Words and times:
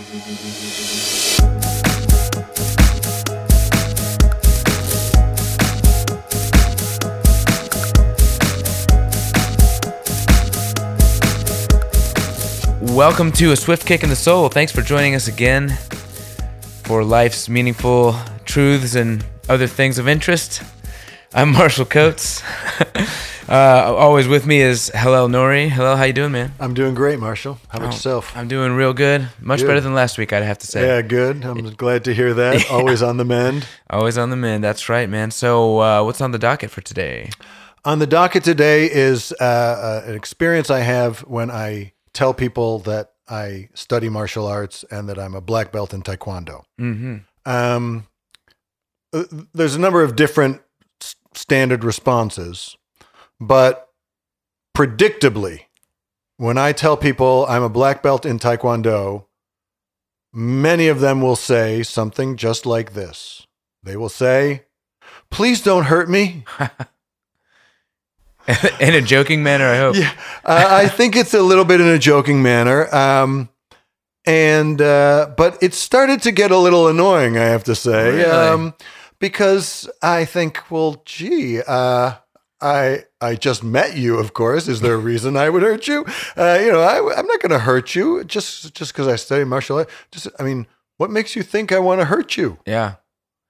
Welcome 0.00 0.16
to 13.32 13.52
A 13.52 13.56
Swift 13.56 13.84
Kick 13.84 14.02
in 14.02 14.08
the 14.08 14.16
Soul. 14.16 14.48
Thanks 14.48 14.72
for 14.72 14.80
joining 14.80 15.14
us 15.14 15.28
again 15.28 15.76
for 16.84 17.04
life's 17.04 17.50
meaningful 17.50 18.14
truths 18.46 18.94
and 18.94 19.22
other 19.50 19.66
things 19.66 19.98
of 19.98 20.08
interest. 20.08 20.62
I'm 21.34 21.52
Marshall 21.52 21.84
Coates. 21.84 22.42
uh, 23.50 23.94
always 23.96 24.28
with 24.28 24.46
me 24.46 24.60
is 24.60 24.90
Hillel 24.94 25.28
Nori. 25.28 25.68
Hillel, 25.68 25.96
how 25.96 26.04
you 26.04 26.12
doing, 26.12 26.32
man? 26.32 26.52
I'm 26.60 26.72
doing 26.72 26.94
great, 26.94 27.18
Marshall. 27.18 27.58
How 27.68 27.78
about 27.78 27.88
Oh, 27.88 27.92
yourself? 27.92 28.36
I'm 28.36 28.46
doing 28.46 28.72
real 28.72 28.92
good. 28.94 29.28
Much 29.40 29.60
Good. 29.60 29.66
better 29.66 29.80
than 29.80 29.92
last 29.94 30.18
week, 30.18 30.32
I'd 30.32 30.42
have 30.44 30.58
to 30.58 30.66
say. 30.66 30.86
Yeah, 30.86 31.02
good. 31.02 31.44
I'm 31.44 31.70
glad 31.74 32.04
to 32.04 32.14
hear 32.14 32.32
that. 32.34 32.66
Always 32.70 33.02
on 33.02 33.16
the 33.16 33.24
mend. 33.24 33.66
Always 33.90 34.16
on 34.18 34.30
the 34.30 34.36
mend. 34.36 34.62
That's 34.62 34.88
right, 34.88 35.08
man. 35.08 35.30
So, 35.32 35.80
uh, 35.80 36.04
what's 36.04 36.20
on 36.20 36.30
the 36.30 36.38
docket 36.38 36.70
for 36.70 36.80
today? 36.80 37.30
On 37.84 37.98
the 37.98 38.06
docket 38.06 38.44
today 38.44 38.84
is 38.90 39.32
uh, 39.40 39.44
uh, 39.44 40.02
an 40.08 40.14
experience 40.14 40.70
I 40.70 40.80
have 40.80 41.20
when 41.20 41.50
I 41.50 41.92
tell 42.12 42.32
people 42.34 42.78
that 42.80 43.12
I 43.28 43.68
study 43.74 44.08
martial 44.08 44.46
arts 44.46 44.84
and 44.90 45.08
that 45.08 45.18
I'm 45.18 45.34
a 45.34 45.40
black 45.40 45.72
belt 45.72 45.92
in 45.94 46.02
Taekwondo. 46.02 46.62
Mm-hmm. 46.80 47.16
Um, 47.50 48.06
uh, 49.12 49.24
there's 49.54 49.74
a 49.74 49.78
number 49.80 50.02
of 50.02 50.14
different 50.14 50.60
standard 51.34 51.84
responses, 51.84 52.76
but 53.40 53.88
predictably, 54.76 55.62
when 56.36 56.58
I 56.58 56.72
tell 56.72 56.96
people 56.96 57.46
I'm 57.48 57.62
a 57.62 57.68
black 57.68 58.02
belt 58.02 58.26
in 58.26 58.38
Taekwondo, 58.38 59.26
many 60.32 60.88
of 60.88 61.00
them 61.00 61.20
will 61.20 61.36
say 61.36 61.82
something 61.82 62.36
just 62.36 62.66
like 62.66 62.94
this. 62.94 63.46
They 63.82 63.96
will 63.96 64.08
say, 64.08 64.64
Please 65.30 65.62
don't 65.62 65.84
hurt 65.84 66.10
me. 66.10 66.44
in 68.80 68.94
a 68.94 69.00
joking 69.00 69.42
manner, 69.42 69.66
I 69.66 69.76
hope. 69.76 69.96
Yeah, 69.96 70.12
uh, 70.44 70.66
I 70.70 70.88
think 70.88 71.16
it's 71.16 71.34
a 71.34 71.42
little 71.42 71.64
bit 71.64 71.80
in 71.80 71.88
a 71.88 71.98
joking 71.98 72.42
manner. 72.42 72.92
Um, 72.94 73.48
and 74.26 74.80
uh, 74.80 75.32
but 75.36 75.62
it 75.62 75.74
started 75.74 76.22
to 76.22 76.32
get 76.32 76.50
a 76.50 76.58
little 76.58 76.88
annoying, 76.88 77.38
I 77.38 77.44
have 77.44 77.64
to 77.64 77.74
say, 77.74 78.10
Really? 78.18 78.24
um, 78.24 78.74
because 79.18 79.88
I 80.02 80.24
think, 80.24 80.70
well, 80.70 81.02
gee, 81.04 81.60
uh, 81.66 82.14
I 82.62 83.04
I 83.20 83.34
just 83.36 83.62
met 83.64 83.96
you. 83.96 84.18
Of 84.18 84.32
course, 84.34 84.68
is 84.68 84.80
there 84.80 84.94
a 84.94 84.98
reason 84.98 85.36
I 85.36 85.48
would 85.50 85.62
hurt 85.62 85.88
you? 85.88 86.04
Uh, 86.36 86.58
you 86.60 86.70
know, 86.72 86.80
I, 86.80 86.96
I'm 87.18 87.26
not 87.26 87.40
going 87.40 87.50
to 87.50 87.58
hurt 87.60 87.94
you 87.94 88.24
just 88.24 88.74
just 88.74 88.92
because 88.92 89.08
I 89.08 89.16
study 89.16 89.44
martial 89.44 89.78
art. 89.78 89.88
Just, 90.12 90.28
I 90.38 90.42
mean, 90.42 90.66
what 90.98 91.10
makes 91.10 91.34
you 91.36 91.42
think 91.42 91.72
I 91.72 91.78
want 91.78 92.00
to 92.00 92.04
hurt 92.06 92.36
you? 92.36 92.58
Yeah. 92.66 92.96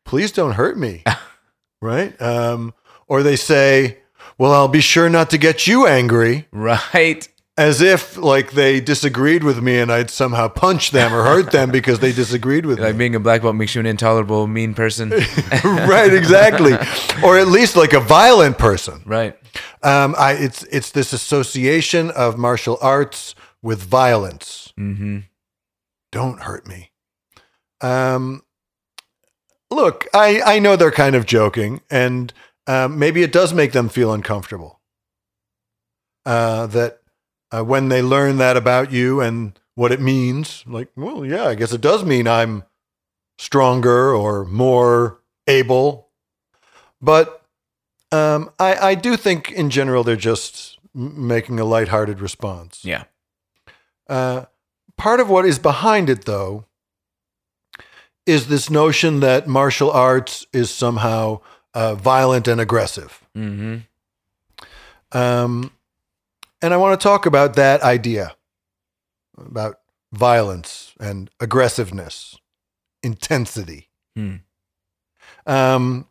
please 0.05 0.33
don't 0.33 0.53
hurt 0.53 0.79
me. 0.79 1.03
right? 1.83 2.21
Um, 2.21 2.75
or 3.09 3.23
they 3.23 3.37
say, 3.37 3.99
well, 4.39 4.53
I'll 4.53 4.69
be 4.69 4.81
sure 4.81 5.09
not 5.09 5.31
to 5.31 5.39
get 5.39 5.67
you 5.67 5.87
angry, 5.87 6.47
Right. 6.53 7.29
As 7.61 7.83
if 7.83 8.17
like 8.17 8.53
they 8.53 8.81
disagreed 8.81 9.45
with 9.45 9.63
me 9.63 9.79
and 9.79 9.93
I'd 9.93 10.09
somehow 10.09 10.49
punch 10.49 10.93
them 10.93 11.13
or 11.13 11.23
hurt 11.25 11.53
them 11.53 11.71
because 11.71 11.99
they 11.99 12.11
disagreed 12.11 12.65
with 12.65 12.79
Like 12.81 12.85
me. 12.85 12.91
Like 12.93 12.99
being 12.99 13.15
a 13.15 13.21
black 13.21 13.43
belt 13.43 13.55
makes 13.55 13.75
you 13.75 13.81
an 13.81 13.87
intolerable, 13.87 14.47
mean 14.47 14.73
person. 14.73 15.11
right, 15.65 16.13
exactly. 16.13 16.73
or 17.23 17.39
at 17.39 17.49
least 17.49 17.77
like 17.77 17.93
a 17.93 18.01
violent 18.01 18.57
person. 18.57 19.03
right. 19.05 19.37
Um, 19.83 20.15
I, 20.17 20.33
it's 20.33 20.63
it's 20.65 20.91
this 20.93 21.13
association 21.13 22.11
of 22.13 22.39
martial 22.39 22.79
arts 22.81 23.35
with 23.63 23.83
violence. 23.83 24.73
Mm-hmm. 24.79 25.19
Don't 26.13 26.41
hurt 26.41 26.67
me. 26.67 26.93
Um, 27.83 28.43
look, 29.71 30.07
I, 30.15 30.41
I 30.43 30.59
know 30.61 30.77
they're 30.77 30.91
kind 30.91 31.17
of 31.17 31.27
joking, 31.27 31.81
and 31.91 32.33
um, 32.67 32.99
maybe 32.99 33.23
it 33.23 33.33
does 33.33 33.53
make 33.53 33.73
them 33.73 33.89
feel 33.89 34.13
uncomfortable. 34.13 34.81
Uh, 36.25 36.67
that 36.69 37.00
uh, 37.53 37.63
when 37.63 37.89
they 37.89 38.03
learn 38.03 38.39
that 38.39 38.57
about 38.57 38.93
you 38.93 39.21
and 39.21 39.59
what 39.75 39.93
it 39.93 40.01
means, 40.01 40.65
like, 40.67 40.89
well, 40.97 41.25
yeah, 41.25 41.47
I 41.47 41.55
guess 41.55 41.73
it 41.73 41.81
does 41.81 42.05
mean 42.05 42.29
I'm 42.29 42.65
stronger 43.39 44.15
or 44.15 44.45
more 44.45 45.21
able. 45.47 46.09
But 47.01 47.43
um, 48.13 48.51
I, 48.59 48.91
I 48.91 48.95
do 48.95 49.17
think 49.17 49.51
in 49.53 49.71
general 49.71 50.05
they're 50.05 50.17
just 50.17 50.79
making 50.95 51.59
a 51.59 51.65
lighthearted 51.65 52.21
response. 52.21 52.85
Yeah. 52.85 53.05
Uh, 54.09 54.47
part 54.97 55.21
of 55.21 55.31
what 55.31 55.47
is 55.47 55.59
behind 55.59 56.11
it, 56.11 56.25
though, 56.25 56.67
is 58.27 58.49
this 58.49 58.69
notion 58.69 59.21
that 59.21 59.47
martial 59.47 59.91
arts 59.91 60.47
is 60.53 60.71
somehow 60.71 61.41
uh, 61.75 61.95
violent 61.95 62.47
and 62.49 62.61
aggressive. 62.61 63.27
Mm-hmm. 63.37 63.79
Um, 65.17 65.73
and 66.63 66.75
I 66.75 66.77
want 66.77 66.99
to 66.99 67.03
talk 67.03 67.27
about 67.27 67.57
that 67.57 67.83
idea 67.83 68.37
about 69.37 69.77
violence 70.13 70.93
and 71.01 71.31
aggressiveness, 71.41 72.37
intensity. 73.03 73.89
Hmm. 74.15 74.37
Um, 75.47 76.07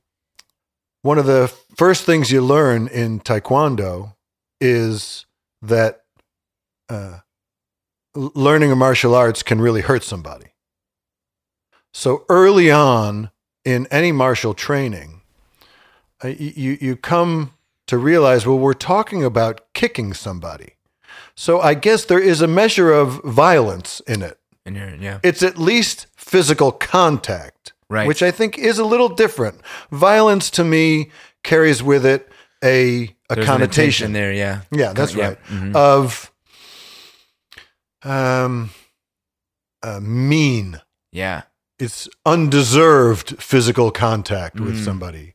one 1.02 1.18
of 1.18 1.26
the 1.26 1.54
first 1.76 2.06
things 2.06 2.32
you 2.32 2.42
learn 2.42 2.88
in 2.88 3.20
Taekwondo 3.20 4.16
is 4.60 5.26
that 5.62 6.04
uh, 6.90 7.20
learning 8.16 8.72
a 8.72 8.76
martial 8.76 9.16
arts 9.16 9.44
can 9.44 9.62
really 9.62 9.82
hurt 9.82 10.04
somebody. 10.04 10.48
So 11.94 12.26
early 12.30 12.72
on 12.72 13.32
in 13.64 13.88
any 13.92 14.12
martial 14.12 14.54
training, 14.54 15.22
uh, 16.24 16.30
you 16.30 16.78
you 16.80 16.96
come 16.96 17.54
to 17.90 17.98
realize, 17.98 18.46
well, 18.46 18.60
we're 18.60 18.74
talking 18.74 19.24
about 19.24 19.62
kicking 19.74 20.14
somebody. 20.14 20.76
So 21.36 21.60
I 21.60 21.74
guess 21.74 22.06
there 22.06 22.20
is 22.22 22.42
a 22.42 22.48
measure 22.48 22.92
of 22.92 23.22
violence 23.24 24.00
in 24.08 24.22
it. 24.22 24.38
And 24.66 24.76
you're, 24.76 24.96
yeah. 24.96 25.20
It's 25.24 25.42
at 25.42 25.58
least 25.58 26.08
physical 26.16 26.72
contact, 26.72 27.74
Right. 27.90 28.08
which 28.08 28.22
I 28.22 28.30
think 28.32 28.58
is 28.60 28.78
a 28.78 28.86
little 28.86 29.10
different. 29.10 29.62
Violence 29.92 30.52
to 30.52 30.64
me 30.64 31.10
carries 31.44 31.82
with 31.82 32.06
it 32.06 32.30
a 32.64 33.16
a 33.32 33.36
There's 33.36 33.46
connotation 33.48 34.14
there. 34.14 34.34
Yeah. 34.34 34.62
yeah, 34.72 34.94
that's 34.94 35.16
Yeah. 35.16 35.28
right. 35.30 35.38
Mhm. 35.48 35.76
Of 35.76 36.32
um, 38.04 38.70
uh, 39.84 40.00
mean. 40.02 40.82
yeah. 41.12 41.44
It's 41.80 42.10
undeserved 42.26 43.42
physical 43.42 43.90
contact 43.92 44.60
with 44.60 44.76
Mm. 44.78 44.84
somebody. 44.84 45.34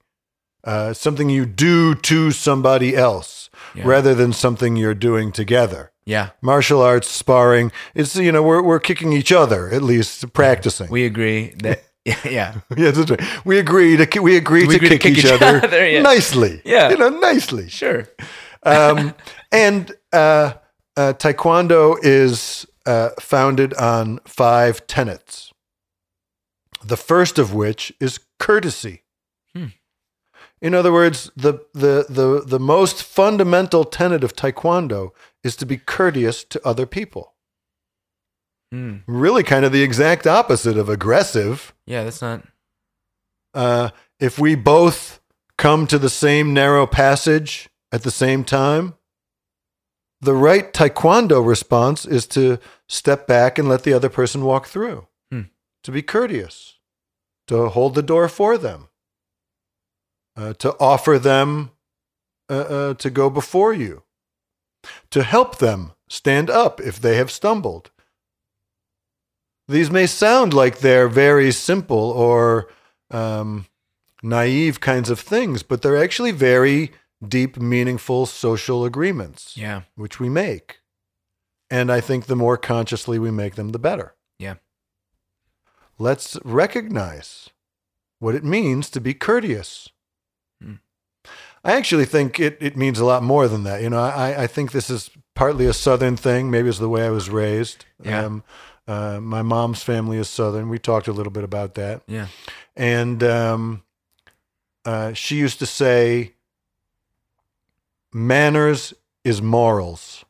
Uh, 0.65 0.93
something 0.95 1.29
you 1.29 1.45
do 1.47 1.95
to 1.95 2.31
somebody 2.31 2.97
else 2.97 3.51
Yeah. 3.75 3.85
rather 3.87 4.15
than 4.15 4.33
something 4.33 4.77
you're 4.77 4.95
doing 4.95 5.31
together. 5.33 5.91
Yeah. 6.07 6.31
Martial 6.41 6.81
arts 6.83 7.09
sparring, 7.09 7.71
it's, 7.95 8.17
you 8.17 8.33
know, 8.33 8.43
we're, 8.43 8.63
we're 8.63 8.81
kicking 8.81 9.13
each 9.13 9.31
other, 9.33 9.69
at 9.71 9.83
least 9.83 10.33
practicing. 10.33 10.89
We 10.91 11.05
agree 11.05 11.55
that. 11.63 11.83
Yeah. 12.07 12.17
Yeah. 12.29 12.55
yeah, 12.77 12.91
that's 12.91 13.11
right. 13.11 13.47
We 13.47 13.59
agree 13.59 13.97
to, 13.97 14.21
we 14.21 14.37
agree, 14.37 14.67
We 14.67 14.75
to, 14.75 14.77
agree 14.77 14.89
to 14.91 14.99
kick 14.99 15.01
kick 15.15 15.19
each, 15.19 15.25
each 15.25 15.33
other, 15.33 15.65
other, 15.65 15.89
yeah. 15.89 16.03
nicely. 16.03 16.61
Yeah. 16.67 16.91
You 16.91 16.99
know, 16.99 17.09
nicely. 17.09 17.71
Sure. 17.71 18.07
um, 18.63 19.15
and 19.53 19.91
uh, 20.13 20.53
uh, 20.99 21.15
Taekwondo 21.15 21.97
is 22.03 22.67
uh, 22.85 23.09
founded 23.19 23.73
on 23.75 24.19
five 24.27 24.87
tenets. 24.87 25.51
The 26.85 26.99
first 26.99 27.39
of 27.39 27.55
which 27.55 27.91
is 28.01 28.21
courtesy. 28.39 29.04
In 30.65 30.73
other 30.73 30.93
words, 30.93 31.31
the, 31.37 31.59
the, 31.75 32.07
the, 32.09 32.43
the 32.47 32.59
most 32.59 33.03
fundamental 33.05 33.85
tenet 33.85 34.25
of 34.25 34.35
Taekwondo 34.35 35.11
is 35.43 35.57
to 35.57 35.67
be 35.67 35.77
courteous 35.77 36.43
to 36.45 36.67
other 36.67 36.87
people. 36.87 37.35
Hmm. 38.73 39.01
Really, 39.07 39.43
kind 39.43 39.67
of 39.67 39.73
the 39.73 39.83
exact 39.83 40.27
opposite 40.27 40.79
of 40.79 40.89
aggressive. 40.89 41.75
Yeah. 41.87 42.05
That's 42.05 42.23
not. 42.23 42.45
Uh, 43.53 43.91
if 44.19 44.39
we 44.39 44.55
both 44.55 45.21
come 45.59 45.87
to 45.87 45.99
the 45.99 46.09
same 46.09 46.55
narrow 46.55 46.87
passage 46.87 47.69
at 47.93 48.03
the 48.03 48.11
same 48.11 48.43
time, 48.43 48.95
the 50.23 50.33
right 50.35 50.73
taekwondo 50.73 51.47
response 51.47 52.07
is 52.07 52.27
to 52.29 52.59
step 52.89 53.27
back 53.27 53.59
and 53.59 53.69
let 53.69 53.83
the 53.83 53.93
other 53.93 54.09
person 54.09 54.45
walk 54.45 54.67
through, 54.67 55.09
Hmm. 55.31 55.43
to 55.83 55.93
be 55.93 56.01
courteous, 56.01 56.79
to 57.49 57.69
hold 57.69 57.95
the 57.95 58.03
door 58.03 58.31
for 58.31 58.57
them, 58.57 58.89
uh, 60.37 60.53
to 60.55 60.77
offer 60.81 61.19
them 61.19 61.71
uh, 62.51 62.53
uh, 62.55 62.95
to 62.95 63.11
go 63.11 63.31
before 63.31 63.73
you, 63.73 64.03
to 65.11 65.23
help 65.23 65.59
them 65.59 65.93
stand 66.09 66.51
up 66.51 66.81
if 66.81 67.01
they 67.01 67.17
have 67.17 67.31
stumbled. 67.31 67.91
These 69.67 69.91
may 69.91 70.07
sound 70.07 70.53
like 70.53 70.79
they're 70.81 71.09
very 71.09 71.51
simple 71.51 72.11
or 72.11 72.69
um, 73.11 73.67
naive 74.23 74.81
kinds 74.81 75.09
of 75.09 75.19
things, 75.21 75.63
but 75.63 75.81
they're 75.83 76.03
actually 76.03 76.33
very 76.33 76.93
deep, 77.27 77.57
meaningful 77.57 78.27
social 78.27 78.85
agreements, 78.85 79.57
Yeah. 79.57 79.83
which 79.95 80.21
we 80.21 80.29
make. 80.29 80.81
And 81.71 81.91
I 81.91 82.01
think 82.03 82.27
the 82.27 82.37
more 82.37 82.59
consciously 82.59 83.19
we 83.19 83.31
make 83.31 83.55
them, 83.55 83.71
the 83.71 83.79
better. 83.79 84.15
Yeah. 84.39 84.55
let's 85.97 86.37
recognize 86.45 87.49
what 88.19 88.35
it 88.35 88.45
means 88.45 88.91
to 88.91 89.01
be 89.01 89.15
courteous. 89.15 89.89
I 91.65 91.73
actually 91.73 92.05
think 92.05 92.39
it, 92.39 92.59
it 92.61 92.77
means 92.77 92.99
a 92.99 93.05
lot 93.05 93.23
more 93.23 93.49
than 93.49 93.65
that. 93.65 93.81
You 93.81 93.89
know, 93.89 93.99
I, 94.01 94.43
I 94.43 94.47
think 94.47 94.73
this 94.73 94.91
is 94.91 95.11
partly 95.35 95.67
a 95.67 95.73
Southern 95.73 96.17
thing. 96.17 96.51
Maybe 96.51 96.69
it's 96.69 96.79
the 96.79 96.89
way 96.89 97.07
I 97.07 97.11
was 97.11 97.31
raised. 97.31 97.87
Yeah. 98.03 98.25
Um, 98.25 98.45
uh, 98.87 99.19
my 99.21 99.41
mom's 99.41 99.83
family 99.83 100.19
is 100.19 100.29
Southern. 100.29 100.69
We 100.69 100.79
talked 100.79 101.09
a 101.09 101.13
little 101.13 101.33
bit 101.33 101.43
about 101.43 101.75
that. 101.75 102.03
Yeah. 102.07 102.27
And 102.77 103.23
um, 103.23 103.83
uh, 104.85 105.15
she 105.15 105.37
used 105.37 105.59
to 105.61 105.67
say, 105.67 106.35
manners 108.13 108.93
is 109.25 109.41
morals. 109.41 110.25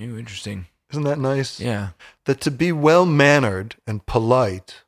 Ooh, 0.00 0.18
interesting. 0.18 0.66
Isn't 0.90 1.04
that 1.04 1.20
nice? 1.20 1.60
Yeah. 1.60 1.90
That 2.24 2.40
to 2.40 2.50
be 2.50 2.72
well 2.72 3.06
mannered 3.06 3.76
and 3.86 4.04
polite 4.04 4.82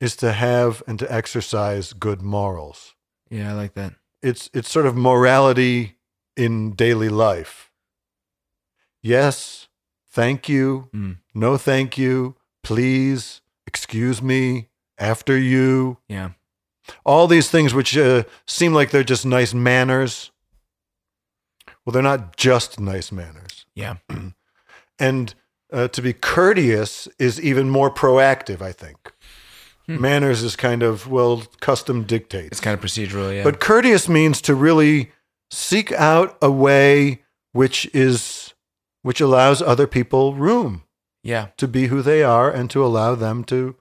is 0.00 0.16
to 0.16 0.32
have 0.32 0.82
and 0.86 0.98
to 0.98 1.12
exercise 1.12 1.92
good 1.92 2.22
morals. 2.22 2.94
Yeah, 3.28 3.50
I 3.50 3.54
like 3.54 3.74
that. 3.74 3.94
It's 4.26 4.50
it's 4.52 4.68
sort 4.68 4.86
of 4.86 4.96
morality 4.96 5.98
in 6.36 6.72
daily 6.72 7.08
life. 7.08 7.70
Yes, 9.00 9.68
thank 10.10 10.48
you. 10.48 10.88
Mm. 10.92 11.18
No, 11.32 11.56
thank 11.56 11.96
you. 11.96 12.34
Please, 12.64 13.40
excuse 13.68 14.20
me. 14.20 14.68
After 14.98 15.38
you. 15.38 15.98
Yeah. 16.08 16.30
All 17.04 17.28
these 17.28 17.50
things 17.50 17.72
which 17.72 17.96
uh, 17.96 18.24
seem 18.46 18.74
like 18.74 18.90
they're 18.90 19.04
just 19.04 19.24
nice 19.24 19.54
manners. 19.54 20.32
Well, 21.84 21.92
they're 21.92 22.02
not 22.02 22.36
just 22.36 22.80
nice 22.80 23.12
manners. 23.12 23.64
Yeah. 23.74 23.96
And 24.98 25.34
uh, 25.70 25.88
to 25.88 26.00
be 26.00 26.14
courteous 26.14 27.06
is 27.18 27.38
even 27.38 27.68
more 27.68 27.90
proactive, 27.90 28.62
I 28.62 28.72
think. 28.72 29.12
Hmm. 29.86 30.00
Manners 30.00 30.42
is 30.42 30.56
kind 30.56 30.82
of, 30.82 31.08
well, 31.08 31.44
custom 31.60 32.04
dictates. 32.04 32.48
It's 32.52 32.60
kind 32.60 32.76
of 32.76 32.84
procedural. 32.84 33.34
Yeah. 33.34 33.44
But 33.44 33.60
courteous 33.60 34.08
means 34.08 34.40
to 34.42 34.54
really 34.54 35.12
seek 35.50 35.92
out 35.92 36.36
a 36.42 36.50
way 36.50 37.22
which 37.52 37.88
is 37.94 38.52
which 39.02 39.20
allows 39.20 39.62
other 39.62 39.86
people 39.86 40.34
room 40.34 40.82
yeah. 41.22 41.48
to 41.56 41.68
be 41.68 41.86
who 41.86 42.02
they 42.02 42.24
are 42.24 42.50
and 42.50 42.68
to 42.70 42.84
allow 42.84 43.14
them 43.14 43.44
to 43.44 43.76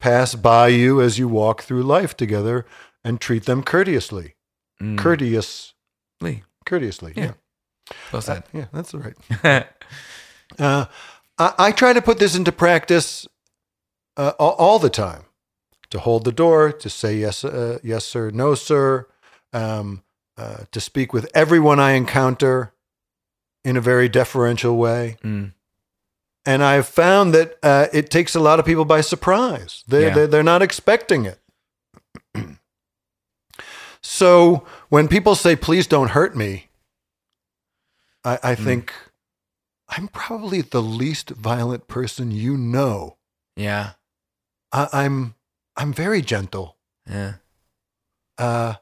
pass 0.00 0.34
by 0.34 0.68
you 0.68 1.00
as 1.02 1.18
you 1.18 1.28
walk 1.28 1.62
through 1.62 1.82
life 1.82 2.16
together 2.16 2.64
and 3.04 3.20
treat 3.20 3.44
them 3.44 3.62
courteously. 3.62 4.34
Mm. 4.80 4.96
Courteous, 4.96 5.74
Lee. 6.20 6.44
courteously. 6.64 7.12
Yeah. 7.14 7.24
Yeah. 7.24 7.32
Well 8.10 8.22
said. 8.22 8.44
Yeah, 8.52 8.66
that's 8.72 8.94
right. 8.94 9.66
Uh, 10.58 10.84
I, 11.38 11.54
I 11.58 11.72
try 11.72 11.94
to 11.94 12.02
put 12.02 12.18
this 12.18 12.36
into 12.36 12.52
practice 12.52 13.26
uh, 14.16 14.32
all, 14.38 14.78
the 14.78 14.90
time. 14.90 15.24
To 15.90 15.98
hold 15.98 16.24
the 16.24 16.32
door, 16.32 16.72
to 16.72 16.88
say 16.88 17.16
yes, 17.16 17.44
uh, 17.44 17.78
yes 17.82 18.04
sir, 18.06 18.30
no 18.30 18.54
sir, 18.54 19.06
um, 19.52 20.02
uh, 20.38 20.64
to 20.70 20.80
speak 20.80 21.12
with 21.12 21.30
everyone 21.34 21.78
I 21.78 21.92
encounter 21.92 22.72
in 23.62 23.76
a 23.76 23.80
very 23.82 24.08
deferential 24.08 24.76
way. 24.78 25.18
Mm. 25.22 25.52
And 26.46 26.64
I've 26.64 26.86
found 26.88 27.34
that 27.34 27.56
uh, 27.62 27.88
it 27.92 28.10
takes 28.10 28.34
a 28.34 28.40
lot 28.40 28.58
of 28.58 28.64
people 28.64 28.84
by 28.86 29.02
surprise. 29.02 29.84
They, 29.86 30.04
Yeah. 30.04 30.14
they, 30.14 30.26
they're 30.26 30.42
not 30.42 30.62
expecting 30.62 31.26
it. 31.26 31.38
so 34.00 34.64
when 34.88 35.08
people 35.08 35.34
say, 35.34 35.54
please 35.56 35.86
don't 35.86 36.10
hurt 36.10 36.36
me, 36.36 36.68
I, 38.24 38.38
I 38.42 38.54
Mm. 38.54 38.64
think 38.64 38.92
I'm 39.88 40.08
probably 40.08 40.62
the 40.62 40.82
least 40.82 41.30
violent 41.30 41.86
person 41.86 42.30
you 42.30 42.56
know. 42.56 43.18
Yeah. 43.56 43.92
I, 44.72 44.88
I'm, 44.92 45.34
I'm 45.76 45.92
very 45.92 46.22
gentle. 46.22 46.76
Yeah. 47.08 47.34
Uh, 48.38 48.74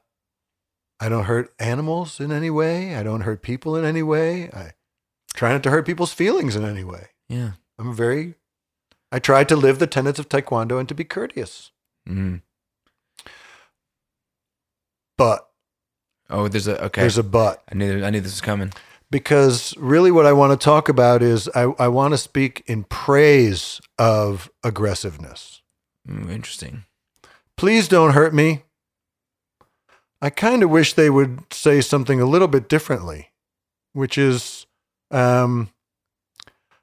I 1.01 1.09
don't 1.09 1.25
hurt 1.25 1.53
animals 1.59 2.21
in 2.21 2.31
any 2.33 2.51
way. 2.51 2.95
I 2.95 3.03
don't 3.03 3.23
hurt 3.23 3.43
people 3.43 3.75
in 3.77 3.85
any 3.85 4.03
way. 4.03 4.51
I 4.51 4.73
try 5.35 5.53
not 5.53 5.63
to 5.65 5.71
hurt 5.71 5.87
people's 5.87 6.13
feelings 6.13 6.57
in 6.57 6.65
any 6.65 6.85
way. 6.85 7.09
Yeah. 7.29 7.53
I'm 7.79 7.95
very, 7.95 8.35
I 9.11 9.19
try 9.19 9.45
to 9.45 9.57
live 9.57 9.79
the 9.79 9.87
tenets 9.87 10.19
of 10.19 10.29
Taekwondo 10.29 10.79
and 10.79 10.89
to 10.89 10.95
be 10.95 11.05
courteous. 11.05 11.71
Mm. 12.09 12.43
But 15.17 15.47
Oh, 16.33 16.47
there's 16.47 16.69
a 16.69 16.85
okay. 16.85 17.01
there's 17.01 17.19
a 17.19 17.25
but 17.25 17.63
I 17.71 17.75
knew 17.75 18.05
I 18.05 18.11
knew 18.11 18.21
this 18.21 18.33
was 18.33 18.41
coming. 18.41 18.73
because 19.11 19.77
really 19.77 20.13
what 20.13 20.27
I 20.27 20.33
want 20.33 20.53
to 20.59 20.65
talk 20.65 20.89
about 20.89 21.23
is 21.23 21.49
I, 21.57 21.63
I 21.79 21.89
want 21.89 22.15
to 22.15 22.19
speak 22.19 22.63
in 22.67 22.85
praise 22.85 23.81
of 23.99 24.49
aggressiveness. 24.63 25.60
Mm, 26.11 26.31
interesting. 26.31 26.85
Please 27.57 27.89
don't 27.89 28.13
hurt 28.13 28.35
me. 28.35 28.63
I 30.23 30.31
kind 30.31 30.63
of 30.63 30.71
wish 30.71 30.93
they 30.95 31.09
would 31.11 31.53
say 31.53 31.81
something 31.81 32.21
a 32.21 32.27
little 32.27 32.49
bit 32.49 32.69
differently, 32.69 33.31
which 33.93 34.19
is, 34.19 34.67
um, 35.11 35.71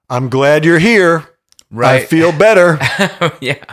I'm 0.09 0.29
glad 0.29 0.65
you're 0.65 0.79
here. 0.79 1.25
Right. 1.69 2.01
I 2.03 2.05
feel 2.05 2.31
better. 2.31 2.79
yeah. 3.41 3.63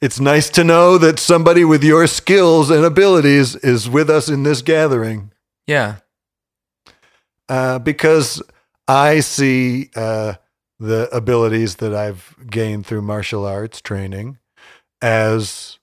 It's 0.00 0.18
nice 0.20 0.50
to 0.50 0.64
know 0.64 0.98
that 0.98 1.18
somebody 1.18 1.64
with 1.64 1.84
your 1.84 2.06
skills 2.06 2.70
and 2.70 2.84
abilities 2.84 3.54
is 3.56 3.88
with 3.88 4.10
us 4.10 4.28
in 4.28 4.42
this 4.42 4.62
gathering 4.62 5.30
Yeah. 5.66 5.96
uh, 7.48 7.78
because 7.78 8.42
I 8.88 9.20
see 9.20 9.90
uh, 9.94 10.34
the 10.78 11.08
abilities 11.14 11.76
that 11.76 11.94
I've 11.94 12.34
gained 12.50 12.86
through 12.86 13.02
martial 13.02 13.46
arts 13.46 13.80
training 13.80 14.38
as 15.02 15.78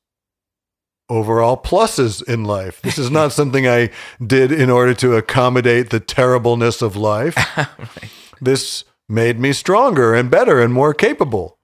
overall 1.10 1.57
pluses 1.57 2.24
in 2.27 2.44
life. 2.44 2.81
This 2.81 2.98
is 2.98 3.12
not 3.12 3.31
something 3.33 3.68
I 3.68 3.89
did 4.25 4.51
in 4.51 4.69
order 4.69 4.94
to 4.95 5.15
accommodate 5.15 5.89
the 5.89 6.00
terribleness 6.00 6.81
of 6.81 6.95
life. 6.95 7.36
right. 7.57 8.10
This 8.42 8.83
made 9.07 9.39
me 9.39 9.54
stronger 9.54 10.13
and 10.13 10.31
better 10.31 10.62
and 10.62 10.74
more 10.74 10.94
capable. 10.94 11.57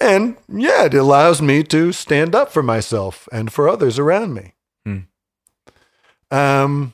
And 0.00 0.36
yeah, 0.48 0.84
it 0.84 0.94
allows 0.94 1.40
me 1.40 1.62
to 1.64 1.92
stand 1.92 2.34
up 2.34 2.52
for 2.52 2.62
myself 2.62 3.28
and 3.32 3.52
for 3.52 3.68
others 3.68 3.98
around 3.98 4.34
me. 4.34 4.54
Hmm. 4.84 4.98
Um, 6.30 6.92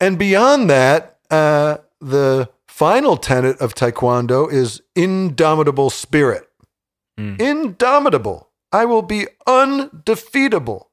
and 0.00 0.18
beyond 0.18 0.68
that, 0.70 1.18
uh, 1.30 1.78
the 2.00 2.50
final 2.66 3.16
tenet 3.16 3.58
of 3.60 3.74
Taekwondo 3.74 4.50
is 4.52 4.82
indomitable 4.96 5.90
spirit. 5.90 6.48
Mm. 7.22 7.40
Indomitable. 7.40 8.48
I 8.72 8.84
will 8.84 9.02
be 9.02 9.26
undefeatable. 9.46 10.90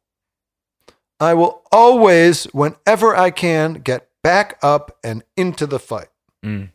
I 1.19 1.33
will 1.33 1.63
always, 1.71 2.45
whenever 2.45 3.15
I 3.15 3.31
can, 3.31 3.75
get 3.75 4.09
back 4.23 4.57
up 4.61 4.97
and 5.03 5.23
into 5.35 5.65
the 5.65 5.79
fight. 5.79 6.09
Mm. 6.45 6.69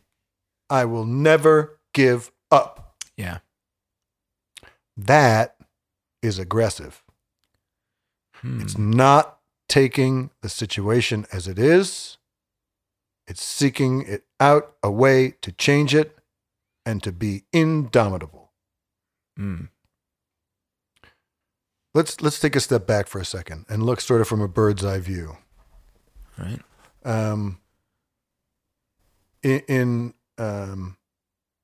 I 0.69 0.85
will 0.85 1.05
never 1.05 1.79
give 1.93 2.31
up. 2.51 2.95
Yeah. 3.15 3.39
That 4.97 5.55
is 6.21 6.37
aggressive. 6.37 7.03
Hmm. 8.35 8.61
It's 8.61 8.77
not 8.77 9.39
taking 9.67 10.31
the 10.41 10.49
situation 10.49 11.25
as 11.31 11.47
it 11.47 11.57
is, 11.57 12.17
it's 13.27 13.43
seeking 13.43 14.01
it 14.01 14.25
out 14.39 14.75
a 14.83 14.91
way 14.91 15.33
to 15.41 15.51
change 15.51 15.95
it 15.95 16.17
and 16.85 17.01
to 17.01 17.11
be 17.11 17.43
indomitable. 17.51 18.44
Mm. 19.39 19.69
Let's 21.93 22.21
let's 22.21 22.39
take 22.39 22.55
a 22.55 22.59
step 22.59 22.85
back 22.85 23.07
for 23.07 23.19
a 23.19 23.25
second 23.25 23.65
and 23.69 23.83
look 23.83 24.01
sort 24.01 24.21
of 24.21 24.27
from 24.27 24.41
a 24.41 24.47
bird's 24.47 24.83
eye 24.83 24.99
view. 24.99 25.37
Right. 26.37 26.59
um, 27.05 27.59
in 29.41 29.61
in, 29.69 30.13
um, 30.37 30.97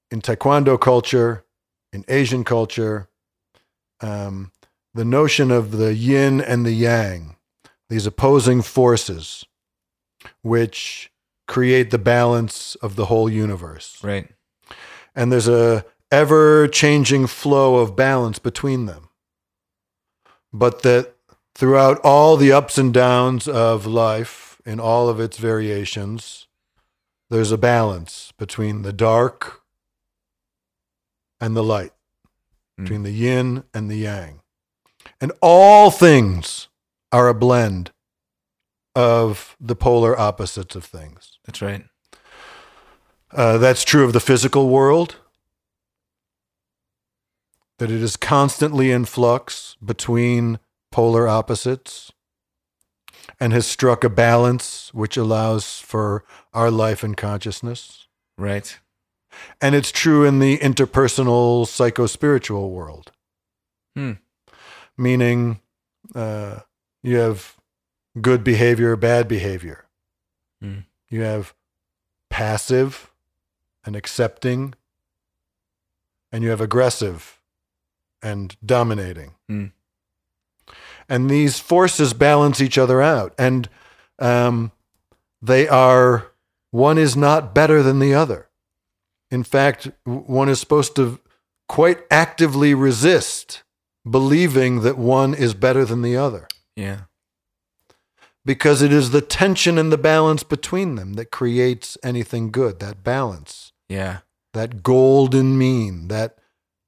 in 0.10 0.22
Taekwondo 0.22 0.80
culture, 0.80 1.44
in 1.92 2.06
Asian 2.08 2.44
culture, 2.46 3.10
um, 4.00 4.52
the 4.94 5.04
notion 5.04 5.52
of 5.52 5.72
the 5.72 5.94
yin 5.94 6.40
and 6.40 6.66
the 6.66 6.72
yang, 6.72 7.36
these 7.90 8.06
opposing 8.06 8.62
forces, 8.62 9.46
which 10.42 11.12
create 11.48 11.92
the 11.92 11.98
balance 11.98 12.76
of 12.76 12.96
the 12.96 13.06
whole 13.08 13.30
universe, 13.30 14.02
Right. 14.02 14.30
and 15.14 15.32
there's 15.32 15.50
a 15.50 15.84
ever 16.12 16.68
changing 16.68 17.28
flow 17.28 17.78
of 17.78 17.96
balance 17.96 18.40
between 18.40 18.86
them, 18.86 19.10
but 20.52 20.82
that 20.84 21.16
throughout 21.56 22.00
all 22.04 22.38
the 22.38 22.52
ups 22.52 22.78
and 22.78 22.94
downs 22.94 23.48
of 23.48 23.86
life 23.86 24.62
in 24.66 24.80
all 24.80 25.10
of 25.10 25.20
its 25.20 25.38
variations, 25.38 26.48
there's 27.30 27.52
a 27.52 27.58
balance 27.58 28.34
between 28.38 28.82
the 28.82 28.94
dark 28.94 29.62
and 31.40 31.56
the 31.56 31.64
light, 31.64 31.94
Mm. 32.80 32.84
between 32.84 33.04
the 33.04 33.12
yin 33.12 33.64
and 33.74 33.90
the 33.90 33.98
yang. 33.98 34.42
And 35.20 35.32
all 35.42 35.92
things 35.92 36.68
are 37.12 37.28
a 37.28 37.34
blend 37.34 37.92
of 38.96 39.56
the 39.60 39.76
polar 39.76 40.18
opposites 40.20 40.76
of 40.76 40.84
things. 40.86 41.40
That's 41.46 41.62
right. 41.62 41.86
Uh, 43.32 43.58
that's 43.58 43.84
true 43.84 44.04
of 44.04 44.14
the 44.14 44.20
physical 44.20 44.70
world. 44.70 45.16
That 47.82 47.90
it 47.90 48.04
is 48.04 48.16
constantly 48.16 48.92
in 48.92 49.04
flux 49.06 49.76
between 49.84 50.60
polar 50.92 51.28
opposites, 51.28 52.12
and 53.40 53.54
has 53.54 53.66
struck 53.66 54.04
a 54.04 54.10
balance 54.10 54.94
which 54.94 55.18
allows 55.18 55.80
for 55.80 56.24
our 56.54 56.70
life 56.70 57.04
and 57.04 57.18
consciousness. 57.18 58.08
Right. 58.38 58.78
And 59.60 59.74
it's 59.74 59.92
true 59.92 60.24
in 60.26 60.38
the 60.38 60.60
interpersonal 60.60 61.66
psycho-spiritual 61.66 62.70
world. 62.70 63.14
Hmm. 63.96 64.12
Meaning, 64.96 65.60
uh, 66.14 66.60
you 67.02 67.18
have 67.18 67.58
good 68.22 68.44
behavior, 68.44 68.96
bad 68.96 69.28
behavior. 69.28 69.86
Hmm. 70.62 70.82
You 71.10 71.22
have 71.22 71.56
passive 72.30 73.12
and 73.84 73.96
accepting, 73.96 74.76
and 76.32 76.44
you 76.44 76.52
have 76.52 76.62
aggressive 76.62 77.41
and 78.22 78.56
dominating. 78.66 79.36
Hmm. 79.48 79.66
And 81.10 81.30
these 81.30 81.60
forces 81.60 82.14
balance 82.14 82.62
each 82.62 82.78
other 82.78 83.02
out, 83.02 83.34
and 83.38 83.68
um, 84.20 84.72
they 85.42 85.68
are 85.68 86.28
one 86.72 86.98
is 86.98 87.18
not 87.18 87.54
better 87.54 87.84
than 87.84 88.00
the 88.00 88.14
other. 88.14 88.48
In 89.30 89.44
fact, 89.44 89.90
one 90.06 90.48
is 90.50 90.60
supposed 90.60 90.96
to 90.98 91.20
quite 91.68 92.00
actively 92.10 92.74
resist 92.74 93.64
believing 94.10 94.82
that 94.82 94.98
one 94.98 95.34
is 95.34 95.54
better 95.54 95.86
than 95.86 96.02
the 96.02 96.18
other 96.18 96.48
Yeah. 96.76 97.02
because 98.44 98.82
it 98.82 98.92
is 98.92 99.12
the 99.12 99.22
tension 99.22 99.78
and 99.78 99.92
the 99.92 99.98
balance 99.98 100.44
between 100.44 100.96
them 100.96 101.14
that 101.14 101.32
creates 101.32 101.98
anything 102.04 102.52
good 102.52 102.80
that 102.80 103.04
balance 103.04 103.72
Yeah. 103.88 104.20
that 104.54 104.82
golden 104.84 105.58
mean 105.58 106.08
that 106.10 106.38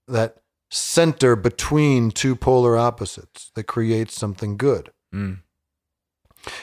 that 0.08 0.38
center 0.74 1.36
between 1.36 2.10
two 2.12 2.36
polar 2.36 2.76
opposites 2.78 3.52
that 3.56 3.66
creates 3.66 4.16
something 4.16 4.58
good 4.58 4.92
Mm. 5.14 5.40